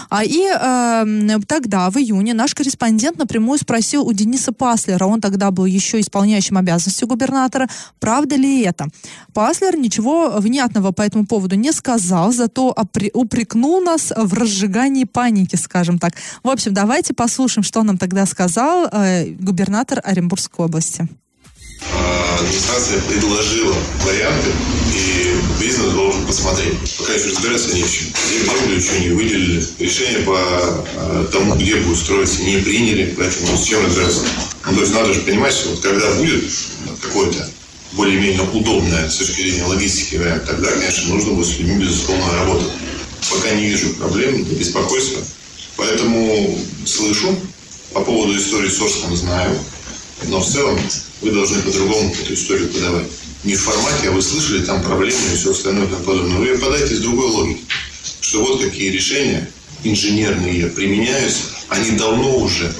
А, 0.08 0.24
и 0.24 0.46
э, 0.48 1.38
тогда, 1.46 1.90
в 1.90 1.98
июне, 1.98 2.34
наш 2.34 2.54
корреспондент 2.54 3.18
напрямую 3.18 3.58
спросил 3.58 4.06
у 4.06 4.12
Дениса 4.12 4.52
Паслера, 4.52 5.04
он 5.04 5.20
тогда 5.20 5.50
был 5.50 5.66
еще 5.66 6.00
исполняющим 6.00 6.56
обязанности 6.56 7.04
губернатора, 7.04 7.68
правда 8.00 8.36
ли 8.36 8.62
это. 8.62 8.88
Паслер 9.34 9.76
ничего 9.76 10.30
внятного 10.38 10.92
по 10.92 11.02
этому 11.02 11.26
поводу 11.26 11.56
не 11.56 11.72
сказал, 11.72 12.32
зато 12.32 12.74
упрекнул 13.12 13.80
нас 13.80 14.12
в 14.16 14.34
разжигании 14.34 15.04
паники, 15.04 15.56
скажем 15.56 15.98
так. 15.98 16.14
В 16.42 16.48
общем, 16.48 16.72
давайте 16.72 17.12
послушаем, 17.12 17.62
что 17.62 17.82
нам 17.82 17.98
тогда 17.98 18.24
сказал 18.26 18.88
э, 18.90 19.32
губернатор 19.38 20.00
Оренбургской 20.02 20.64
области. 20.64 21.08
Администрация 22.38 23.00
предложила 23.02 23.74
варианты, 24.04 24.50
и 24.94 25.36
бизнес 25.60 25.92
должен 25.92 26.26
посмотреть. 26.26 26.74
Пока 26.98 27.14
еще 27.14 27.28
разбираться 27.28 27.74
не 27.74 27.82
в 27.82 27.90
чем. 27.90 28.06
Землю 28.28 28.76
еще 28.76 29.00
не 29.00 29.08
выделили. 29.10 29.66
Решение 29.78 30.20
по 30.20 30.38
э, 30.38 31.26
тому, 31.32 31.54
где 31.54 31.76
будет 31.76 31.98
строиться, 31.98 32.42
не 32.42 32.58
приняли, 32.58 33.14
поэтому 33.16 33.56
с 33.56 33.64
чем 33.64 33.84
разбираться. 33.84 34.22
Ну, 34.66 34.74
то 34.74 34.80
есть 34.80 34.94
надо 34.94 35.12
же 35.12 35.20
понимать, 35.20 35.54
что 35.54 35.70
вот 35.70 35.80
когда 35.80 36.10
будет 36.14 36.44
какое-то 37.00 37.48
более-менее 37.92 38.42
удобное 38.52 39.08
с 39.08 39.16
точки 39.16 39.42
зрения 39.42 39.64
логистики 39.64 40.20
тогда, 40.46 40.70
конечно, 40.72 41.14
нужно 41.14 41.32
будет 41.32 41.46
с 41.46 41.58
людьми, 41.58 41.84
безусловно, 41.84 42.38
работать. 42.38 42.72
Пока 43.30 43.50
не 43.54 43.66
вижу 43.66 43.90
проблем, 43.94 44.42
беспокойства. 44.44 45.22
Поэтому 45.76 46.58
слышу. 46.86 47.36
По 47.92 48.00
поводу 48.00 48.36
истории 48.36 48.70
с 48.70 48.80
Орском 48.80 49.14
знаю. 49.14 49.58
Но 50.28 50.40
в 50.40 50.46
целом 50.46 50.78
вы 51.20 51.30
должны 51.30 51.62
по-другому 51.62 52.14
эту 52.22 52.34
историю 52.34 52.68
подавать. 52.68 53.06
Не 53.44 53.56
в 53.56 53.60
формате, 53.60 54.08
а 54.08 54.12
вы 54.12 54.22
слышали 54.22 54.64
там 54.64 54.82
проблемы 54.82 55.18
и 55.32 55.36
все 55.36 55.50
остальное 55.50 55.86
и 55.86 55.90
тому 55.90 56.04
подобное. 56.04 56.38
Вы 56.38 56.46
ее 56.46 56.58
подайте 56.58 56.94
с 56.94 57.00
другой 57.00 57.26
логикой. 57.26 57.64
Что 58.20 58.44
вот 58.44 58.62
какие 58.62 58.90
решения 58.90 59.50
инженерные 59.84 60.68
применяются, 60.68 61.42
они 61.68 61.92
давно 61.92 62.36
уже 62.36 62.72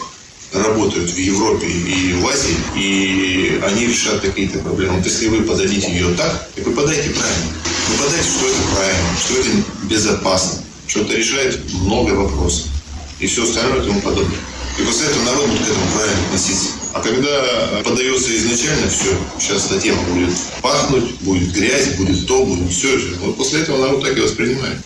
работают 0.53 1.11
в 1.11 1.17
Европе 1.17 1.67
и 1.67 2.13
в 2.13 2.29
Азии, 2.29 2.57
и 2.77 3.61
они 3.65 3.87
решат 3.87 4.21
какие-то 4.21 4.59
проблемы. 4.59 4.99
Вот 4.99 5.07
если 5.07 5.29
вы 5.29 5.43
подадите 5.43 5.91
ее 5.91 6.15
так, 6.15 6.49
и 6.57 6.61
вы 6.61 6.73
подайте 6.73 7.11
правильно. 7.11 7.53
Вы 7.89 8.05
подайте, 8.05 8.29
что 8.29 8.47
это 8.47 8.77
правильно, 8.77 9.19
что 9.19 9.35
это 9.41 9.51
безопасно, 9.85 10.63
что 10.87 11.01
это 11.01 11.15
решает 11.15 11.73
много 11.73 12.13
вопросов. 12.13 12.67
И 13.19 13.27
все 13.27 13.45
остальное 13.45 13.83
и 13.83 13.87
тому 13.87 14.01
подобное. 14.01 14.39
И 14.79 14.83
после 14.83 15.07
этого 15.07 15.25
народ 15.25 15.49
будет 15.49 15.67
к 15.67 15.71
этому 15.71 15.87
правильно 15.95 16.27
относиться. 16.27 16.82
А 16.95 17.01
когда 17.01 17.83
подается 17.85 18.37
изначально 18.37 18.89
все, 18.89 19.17
сейчас 19.39 19.71
эта 19.71 19.81
тема 19.81 20.03
будет 20.13 20.35
пахнуть, 20.61 21.21
будет 21.23 21.53
грязь, 21.53 21.97
будет 21.97 22.27
то, 22.27 22.45
будет 22.45 22.71
все. 22.71 22.99
Вот 23.21 23.37
после 23.37 23.63
этого 23.63 23.79
народ 23.79 24.03
так 24.03 24.17
и 24.17 24.21
воспринимает. 24.21 24.79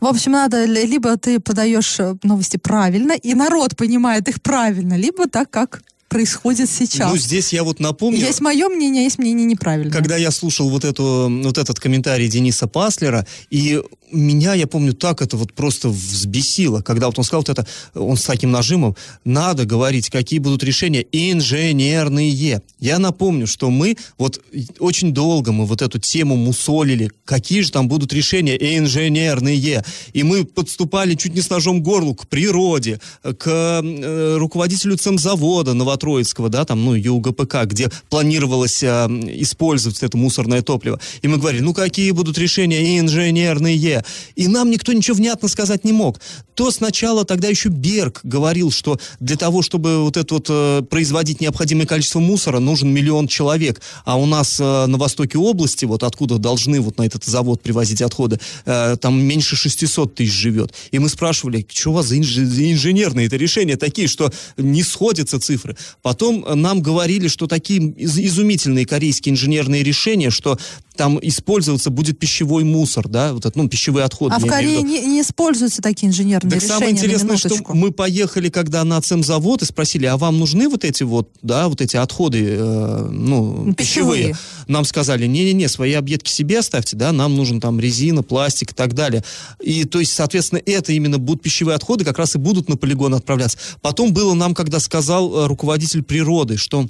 В 0.00 0.06
общем, 0.06 0.32
надо 0.32 0.64
либо 0.64 1.16
ты 1.16 1.38
подаешь 1.38 2.00
э, 2.00 2.16
новости 2.24 2.56
правильно, 2.56 3.12
и 3.12 3.34
народ 3.34 3.76
понимает 3.76 4.28
их 4.28 4.42
правильно, 4.42 4.94
либо 4.94 5.28
так, 5.28 5.48
как 5.48 5.82
происходит 6.12 6.70
сейчас. 6.70 7.10
Ну, 7.10 7.16
здесь 7.16 7.52
я 7.52 7.64
вот 7.64 7.80
напомню... 7.80 8.20
Есть 8.20 8.40
мое 8.40 8.68
мнение, 8.68 9.04
есть 9.04 9.18
мнение 9.18 9.46
неправильное. 9.46 9.92
Когда 9.92 10.16
я 10.16 10.30
слушал 10.30 10.68
вот, 10.68 10.84
эту, 10.84 11.30
вот 11.42 11.58
этот 11.58 11.80
комментарий 11.80 12.28
Дениса 12.28 12.66
Паслера, 12.66 13.26
и 13.50 13.80
меня, 14.12 14.54
я 14.54 14.66
помню, 14.66 14.92
так 14.92 15.22
это 15.22 15.36
вот 15.36 15.52
просто 15.52 15.88
взбесило, 15.88 16.82
когда 16.82 17.06
вот 17.06 17.18
он 17.18 17.24
сказал 17.24 17.44
вот 17.46 17.48
это, 17.48 17.66
он 17.94 18.16
с 18.16 18.24
таким 18.24 18.50
нажимом, 18.50 18.96
надо 19.24 19.64
говорить, 19.64 20.10
какие 20.10 20.38
будут 20.38 20.62
решения 20.62 21.04
инженерные. 21.12 22.60
Я 22.78 22.98
напомню, 22.98 23.46
что 23.46 23.70
мы 23.70 23.96
вот 24.18 24.42
очень 24.78 25.12
долго 25.12 25.52
мы 25.52 25.66
вот 25.66 25.82
эту 25.82 25.98
тему 25.98 26.36
мусолили, 26.36 27.10
какие 27.24 27.62
же 27.62 27.72
там 27.72 27.88
будут 27.88 28.12
решения 28.12 28.56
инженерные. 28.56 29.82
И 30.12 30.22
мы 30.22 30.44
подступали 30.44 31.14
чуть 31.14 31.34
не 31.34 31.40
с 31.40 31.50
ножом 31.50 31.80
к 31.80 31.84
горлу 31.84 32.14
к 32.14 32.26
природе, 32.28 33.00
к 33.22 33.46
э, 33.46 34.36
руководителю 34.36 34.96
цемзавода 34.96 35.74
Новотроицкого, 36.02 36.48
да, 36.48 36.64
там, 36.64 36.84
ну, 36.84 36.94
ЮГПК, 36.94 37.64
где 37.64 37.90
планировалось 38.10 38.82
э, 38.82 39.06
использовать 39.40 40.02
это 40.02 40.16
мусорное 40.16 40.62
топливо. 40.62 41.00
И 41.22 41.28
мы 41.28 41.38
говорили, 41.38 41.62
ну, 41.62 41.72
какие 41.72 42.10
будут 42.10 42.38
решения 42.38 42.98
инженерные? 42.98 44.04
И 44.34 44.48
нам 44.48 44.70
никто 44.70 44.92
ничего 44.92 45.16
внятно 45.16 45.48
сказать 45.48 45.84
не 45.84 45.92
мог. 45.92 46.20
То 46.54 46.70
сначала 46.70 47.24
тогда 47.24 47.48
еще 47.48 47.68
Берг 47.68 48.20
говорил, 48.24 48.70
что 48.70 48.98
для 49.20 49.36
того, 49.36 49.62
чтобы 49.62 50.02
вот 50.02 50.16
это 50.16 50.34
вот 50.34 50.46
э, 50.48 50.82
производить 50.88 51.40
необходимое 51.40 51.86
количество 51.86 52.20
мусора, 52.20 52.58
нужен 52.58 52.92
миллион 52.92 53.28
человек. 53.28 53.80
А 54.04 54.18
у 54.18 54.26
нас 54.26 54.60
э, 54.60 54.86
на 54.86 54.98
востоке 54.98 55.38
области, 55.38 55.84
вот 55.84 56.02
откуда 56.02 56.38
должны 56.38 56.80
вот 56.80 56.98
на 56.98 57.04
этот 57.04 57.24
завод 57.24 57.62
привозить 57.62 58.02
отходы, 58.02 58.38
э, 58.66 58.96
там 59.00 59.22
меньше 59.22 59.56
600 59.56 60.14
тысяч 60.14 60.32
живет. 60.32 60.72
И 60.90 60.98
мы 60.98 61.08
спрашивали, 61.08 61.66
что 61.72 61.90
у 61.90 61.94
вас 61.94 62.06
за 62.06 62.18
инженерные 62.18 63.26
это 63.26 63.36
решения 63.36 63.76
такие, 63.76 64.08
что 64.08 64.30
не 64.56 64.82
сходятся 64.82 65.40
цифры. 65.40 65.76
Потом 66.00 66.44
нам 66.54 66.80
говорили, 66.80 67.28
что 67.28 67.46
такие 67.46 67.80
из- 67.80 68.18
изумительные 68.18 68.86
корейские 68.86 69.32
инженерные 69.34 69.82
решения, 69.82 70.30
что 70.30 70.58
там 70.96 71.18
использоваться 71.22 71.88
будет 71.88 72.18
пищевой 72.18 72.64
мусор, 72.64 73.08
да, 73.08 73.32
вот 73.32 73.46
это, 73.46 73.58
ну, 73.58 73.66
пищевые 73.66 74.04
отходы. 74.04 74.34
А 74.34 74.38
в 74.38 74.46
Корее 74.46 74.82
не, 74.82 75.00
не 75.00 75.22
используются 75.22 75.80
такие 75.80 76.08
инженерные 76.10 76.50
Так 76.50 76.60
решения. 76.62 76.68
самое 76.74 76.92
интересное, 76.92 77.36
что 77.38 77.56
мы 77.72 77.92
поехали, 77.92 78.50
когда 78.50 78.84
на 78.84 79.00
цемзавод 79.00 79.62
и 79.62 79.64
спросили, 79.64 80.04
а 80.04 80.18
вам 80.18 80.38
нужны 80.38 80.68
вот 80.68 80.84
эти 80.84 81.02
вот, 81.02 81.30
да, 81.40 81.68
вот 81.68 81.80
эти 81.80 81.96
отходы, 81.96 82.44
э, 82.58 83.08
ну, 83.10 83.72
Пищевые. 83.74 84.22
пищевые? 84.22 84.36
Нам 84.68 84.84
сказали, 84.84 85.26
не-не-не, 85.26 85.66
свои 85.68 85.92
объедки 85.94 86.30
себе 86.30 86.58
оставьте, 86.58 86.94
да, 86.94 87.10
нам 87.12 87.36
нужен 87.36 87.58
там 87.58 87.80
резина, 87.80 88.22
пластик 88.22 88.72
и 88.72 88.74
так 88.74 88.94
далее. 88.94 89.24
И 89.62 89.84
то 89.84 89.98
есть, 89.98 90.12
соответственно, 90.12 90.60
это 90.66 90.92
именно 90.92 91.18
будут 91.18 91.42
пищевые 91.42 91.74
отходы, 91.74 92.04
как 92.04 92.18
раз 92.18 92.34
и 92.34 92.38
будут 92.38 92.68
на 92.68 92.76
полигон 92.76 93.14
отправляться. 93.14 93.56
Потом 93.80 94.12
было 94.12 94.34
нам, 94.34 94.54
когда 94.54 94.78
сказал 94.78 95.44
э, 95.44 95.46
руководитель 95.82 96.02
природы, 96.02 96.56
что 96.56 96.86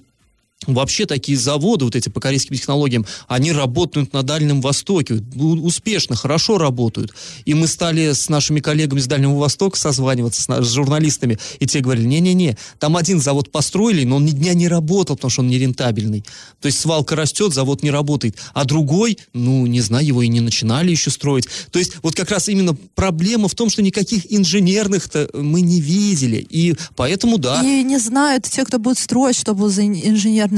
Вообще 0.66 1.06
такие 1.06 1.36
заводы, 1.38 1.84
вот 1.84 1.96
эти 1.96 2.08
по 2.08 2.20
корейским 2.20 2.56
технологиям, 2.56 3.06
они 3.28 3.52
работают 3.52 4.12
на 4.12 4.22
Дальнем 4.22 4.60
Востоке, 4.60 5.22
успешно, 5.36 6.16
хорошо 6.16 6.58
работают. 6.58 7.12
И 7.44 7.54
мы 7.54 7.66
стали 7.66 8.12
с 8.12 8.28
нашими 8.28 8.60
коллегами 8.60 9.00
с 9.00 9.06
Дальнего 9.06 9.36
Востока 9.38 9.78
созваниваться, 9.78 10.42
с, 10.42 10.64
с 10.64 10.72
журналистами, 10.72 11.38
и 11.58 11.66
те 11.66 11.80
говорили, 11.80 12.06
не-не-не, 12.06 12.56
там 12.78 12.96
один 12.96 13.20
завод 13.20 13.50
построили, 13.50 14.04
но 14.04 14.16
он 14.16 14.24
ни 14.24 14.30
дня 14.30 14.54
не 14.54 14.68
работал, 14.68 15.16
потому 15.16 15.30
что 15.30 15.42
он 15.42 15.48
нерентабельный. 15.48 16.24
То 16.60 16.66
есть 16.66 16.80
свалка 16.80 17.16
растет, 17.16 17.52
завод 17.52 17.82
не 17.82 17.90
работает. 17.90 18.36
А 18.54 18.64
другой, 18.64 19.18
ну, 19.32 19.66
не 19.66 19.80
знаю, 19.80 20.06
его 20.06 20.22
и 20.22 20.28
не 20.28 20.40
начинали 20.40 20.90
еще 20.90 21.10
строить. 21.10 21.46
То 21.70 21.78
есть 21.78 21.94
вот 22.02 22.14
как 22.14 22.30
раз 22.30 22.48
именно 22.48 22.74
проблема 22.94 23.48
в 23.48 23.54
том, 23.54 23.70
что 23.70 23.82
никаких 23.82 24.32
инженерных-то 24.32 25.28
мы 25.34 25.60
не 25.60 25.80
видели. 25.80 26.46
И 26.50 26.74
поэтому, 26.96 27.38
да, 27.38 27.62
И 27.62 27.82
не 27.82 27.98
знают 27.98 28.44
те, 28.44 28.64
кто 28.64 28.78
будет 28.78 28.98
строить, 28.98 29.36
что 29.36 29.54
будет 29.54 29.72
за 29.72 29.82
ин- 29.82 29.94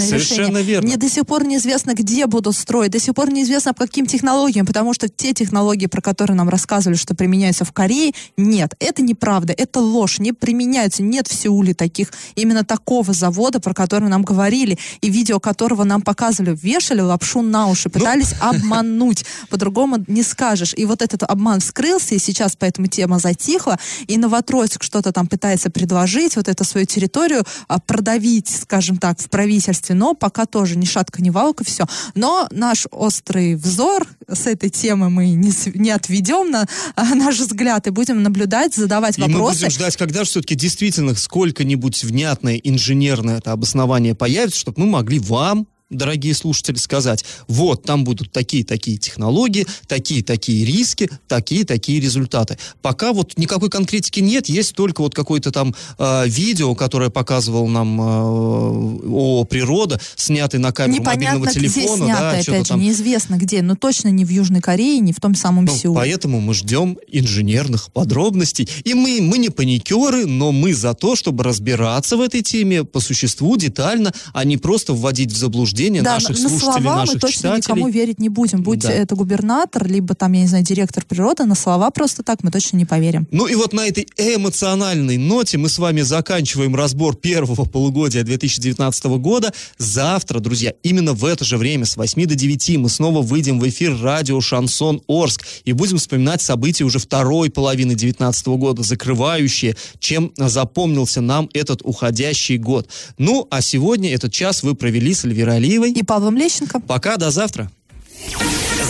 инженерное 0.03 0.21
Совершенно 0.21 0.59
решение. 0.59 0.63
верно. 0.63 0.89
Мне 0.89 0.97
до 0.97 1.09
сих 1.09 1.27
пор 1.27 1.45
неизвестно, 1.45 1.95
где 1.95 2.27
будут 2.27 2.57
строить, 2.57 2.91
до 2.91 2.99
сих 2.99 3.15
пор 3.15 3.31
неизвестно, 3.31 3.75
по 3.75 3.87
каким 3.87 4.07
технологиям, 4.07 4.67
потому 4.67 4.95
что 4.95 5.09
те 5.09 5.33
технологии, 5.33 5.87
про 5.87 6.01
которые 6.01 6.37
нам 6.37 6.49
рассказывали, 6.49 6.97
что 6.97 7.15
применяются 7.15 7.65
в 7.65 7.73
Корее, 7.73 8.13
нет, 8.37 8.75
это 8.81 9.03
неправда, 9.03 9.53
это 9.57 9.81
ложь, 9.81 10.19
не 10.19 10.33
применяются, 10.33 11.03
нет 11.03 11.29
в 11.29 11.35
Сеуле 11.35 11.75
таких, 11.75 12.13
именно 12.35 12.65
такого 12.65 13.13
завода, 13.13 13.61
про 13.61 13.75
который 13.75 14.09
нам 14.09 14.23
говорили, 14.23 14.79
и 15.01 15.11
видео 15.11 15.41
которого 15.41 15.85
нам 15.85 16.03
показывали, 16.03 16.57
вешали 16.61 17.01
лапшу 17.01 17.43
на 17.43 17.67
уши, 17.67 17.89
пытались 17.89 18.35
обмануть, 18.41 19.25
по-другому 19.51 20.05
не 20.07 20.23
скажешь. 20.23 20.75
И 20.77 20.85
вот 20.85 21.03
этот 21.03 21.23
обман 21.23 21.61
вскрылся, 21.61 22.15
и 22.15 22.19
сейчас 22.19 22.57
поэтому 22.57 22.87
тема 22.89 23.19
затихла, 23.19 23.79
и 24.07 24.19
Новотроицк 24.19 24.83
что-то 24.83 25.13
там 25.13 25.27
пытается 25.27 25.71
предложить, 25.71 26.37
вот 26.37 26.49
эту 26.49 26.65
свою 26.65 26.87
территорию 26.87 27.45
а, 27.69 27.79
продавить, 27.81 28.49
скажем 28.49 28.99
так, 28.99 29.21
в 29.21 29.29
правительстве, 29.29 29.84
но 29.93 30.15
пока 30.15 30.47
тоже 30.47 30.77
ни 30.77 30.85
шатка, 30.85 31.23
ни 31.23 31.31
валка, 31.31 31.65
все. 31.65 31.87
Но 32.15 32.49
наш 32.51 32.87
острый 32.91 33.55
взор 33.57 34.07
с 34.29 34.47
этой 34.47 34.71
темы 34.71 35.11
мы 35.11 35.29
не, 35.29 35.53
не 35.79 35.91
отведем 35.91 36.51
на 36.51 36.67
а, 36.97 37.15
наш 37.15 37.39
взгляд 37.39 37.87
и 37.87 37.91
будем 37.91 38.23
наблюдать, 38.23 38.75
задавать 38.75 39.19
И 39.19 39.21
мы 39.21 39.29
вопросы. 39.29 39.59
будем 39.59 39.71
ждать, 39.71 39.97
когда 39.97 40.25
же 40.25 40.31
все-таки 40.31 40.55
действительно 40.55 41.15
сколько-нибудь 41.15 42.05
внятное 42.05 42.57
инженерное 42.57 43.39
это 43.39 43.53
обоснование 43.53 44.15
появится, 44.15 44.59
чтобы 44.59 44.83
мы 44.83 44.87
могли 44.87 45.19
вам 45.19 45.67
дорогие 45.97 46.35
слушатели, 46.35 46.77
сказать, 46.77 47.25
вот, 47.49 47.83
там 47.85 48.05
будут 48.05 48.33
такие-такие 48.33 48.97
технологии, 48.99 49.67
такие-такие 49.87 50.65
риски, 50.65 51.11
такие-такие 51.29 52.01
результаты. 52.01 52.59
Пока 52.83 53.13
вот 53.13 53.37
никакой 53.39 53.71
конкретики 53.71 54.21
нет, 54.21 54.49
есть 54.49 54.75
только 54.75 55.01
вот 55.03 55.15
какое-то 55.15 55.51
там 55.51 55.75
э, 55.99 56.29
видео, 56.29 56.75
которое 56.75 57.11
показывал 57.11 57.69
нам 57.69 58.01
э, 58.01 58.05
ООО 58.05 59.45
«Природа», 59.45 60.01
снятый 60.17 60.61
на 60.61 60.73
камеру 60.73 61.01
Непонятно, 61.01 61.39
мобильного 61.41 61.51
где 61.51 61.61
телефона. 61.61 62.05
снято, 62.07 62.21
да, 62.21 62.31
опять 62.31 62.47
же, 62.47 62.65
там. 62.65 62.81
неизвестно 62.81 63.35
где, 63.37 63.63
но 63.63 63.77
точно 63.77 64.09
не 64.09 64.25
в 64.25 64.29
Южной 64.31 64.61
Корее, 64.61 64.99
не 65.01 65.13
в 65.13 65.21
том 65.21 65.35
самом 65.35 65.65
Ну, 65.65 65.75
Сеуле. 65.77 65.97
поэтому 65.97 66.41
мы 66.41 66.55
ждем 66.55 66.99
инженерных 67.11 67.91
подробностей. 67.93 68.69
И 68.85 68.95
мы, 68.95 69.21
мы 69.21 69.39
не 69.39 69.51
паникеры, 69.51 70.27
но 70.27 70.53
мы 70.53 70.75
за 70.75 70.95
то, 70.95 71.17
чтобы 71.17 71.45
разбираться 71.45 72.17
в 72.17 72.21
этой 72.21 72.43
теме 72.43 72.85
по 72.85 73.01
существу, 73.01 73.57
детально, 73.57 74.13
а 74.33 74.45
не 74.45 74.57
просто 74.57 74.93
вводить 74.93 75.33
в 75.33 75.37
заблуждение 75.37 75.84
Да, 75.91 76.15
наших 76.15 76.37
на, 76.37 76.43
на 76.43 76.49
слушателей, 76.49 76.83
слова 76.83 76.97
наших 76.97 77.15
мы 77.15 77.21
точно 77.21 77.37
читателей. 77.37 77.75
никому 77.75 77.89
верить 77.89 78.19
не 78.21 78.29
будем. 78.29 78.63
Будь 78.63 78.81
Да. 78.81 78.93
это 78.93 79.15
губернатор, 79.15 79.87
либо 79.87 80.15
там, 80.15 80.33
я 80.33 80.43
не 80.43 80.47
знаю, 80.47 80.65
директор 80.65 81.05
природы, 81.05 81.45
на 81.45 81.55
слова 81.55 81.91
просто 81.91 82.23
так 82.23 82.43
мы 82.43 82.51
точно 82.51 82.77
не 82.77 82.85
поверим. 82.85 83.27
Ну 83.31 83.47
и 83.47 83.55
вот 83.55 83.73
на 83.73 83.87
этой 83.87 84.07
эмоциональной 84.17 85.17
ноте 85.17 85.59
мы 85.59 85.69
с 85.69 85.79
вами 85.79 86.03
заканчиваем 86.03 86.75
разбор 86.77 87.17
первого 87.17 87.65
полугодия 87.65 88.23
2019 88.23 89.05
года. 89.05 89.53
Завтра, 89.79 90.41
друзья, 90.41 90.75
именно 90.83 91.13
в 91.13 91.25
это 91.25 91.45
же 91.45 91.57
время, 91.57 91.85
с 91.85 91.97
8 91.97 92.27
до 92.27 92.35
9, 92.35 92.77
мы 92.79 92.89
снова 92.89 93.23
выйдем 93.23 93.59
в 93.61 93.69
эфир 93.69 93.99
радио 94.01 94.41
«Шансон 94.41 95.03
Орск» 95.09 95.45
и 95.65 95.73
будем 95.73 95.99
вспоминать 95.99 96.43
события 96.43 96.85
уже 96.85 96.99
второй 96.99 97.51
половины 97.51 97.95
2019 97.95 98.47
года, 98.49 98.83
закрывающие, 98.83 99.77
чем 99.99 100.33
запомнился 100.37 101.21
нам 101.21 101.49
этот 101.55 101.81
уходящий 101.83 102.59
год. 102.59 102.89
Ну, 103.19 103.47
а 103.51 103.61
сегодня 103.61 104.13
этот 104.15 104.33
час 104.33 104.63
вы 104.63 104.75
провели 104.75 105.15
с 105.15 105.25
Эльвирой 105.25 105.59
Алиевой. 105.65 105.93
И 105.93 106.03
Павлом 106.03 106.37
Лещенко. 106.37 106.81
Пока, 106.81 107.17
до 107.17 107.31
завтра. 107.31 107.71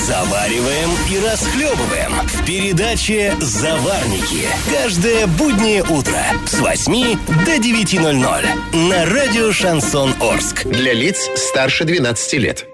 Завариваем 0.07 0.91
и 1.11 1.25
расхлебываем 1.25 2.13
в 2.27 2.45
передаче 2.45 3.35
«Заварники». 3.41 4.47
Каждое 4.71 5.27
буднее 5.27 5.83
утро 5.83 6.21
с 6.47 6.59
8 6.59 7.19
до 7.47 7.57
9.00 7.57 8.87
на 8.89 9.07
радио 9.07 9.51
«Шансон 9.53 10.15
Орск». 10.21 10.67
Для 10.67 10.93
лиц 10.93 11.31
старше 11.37 11.85
12 11.85 12.33
лет. 12.35 12.74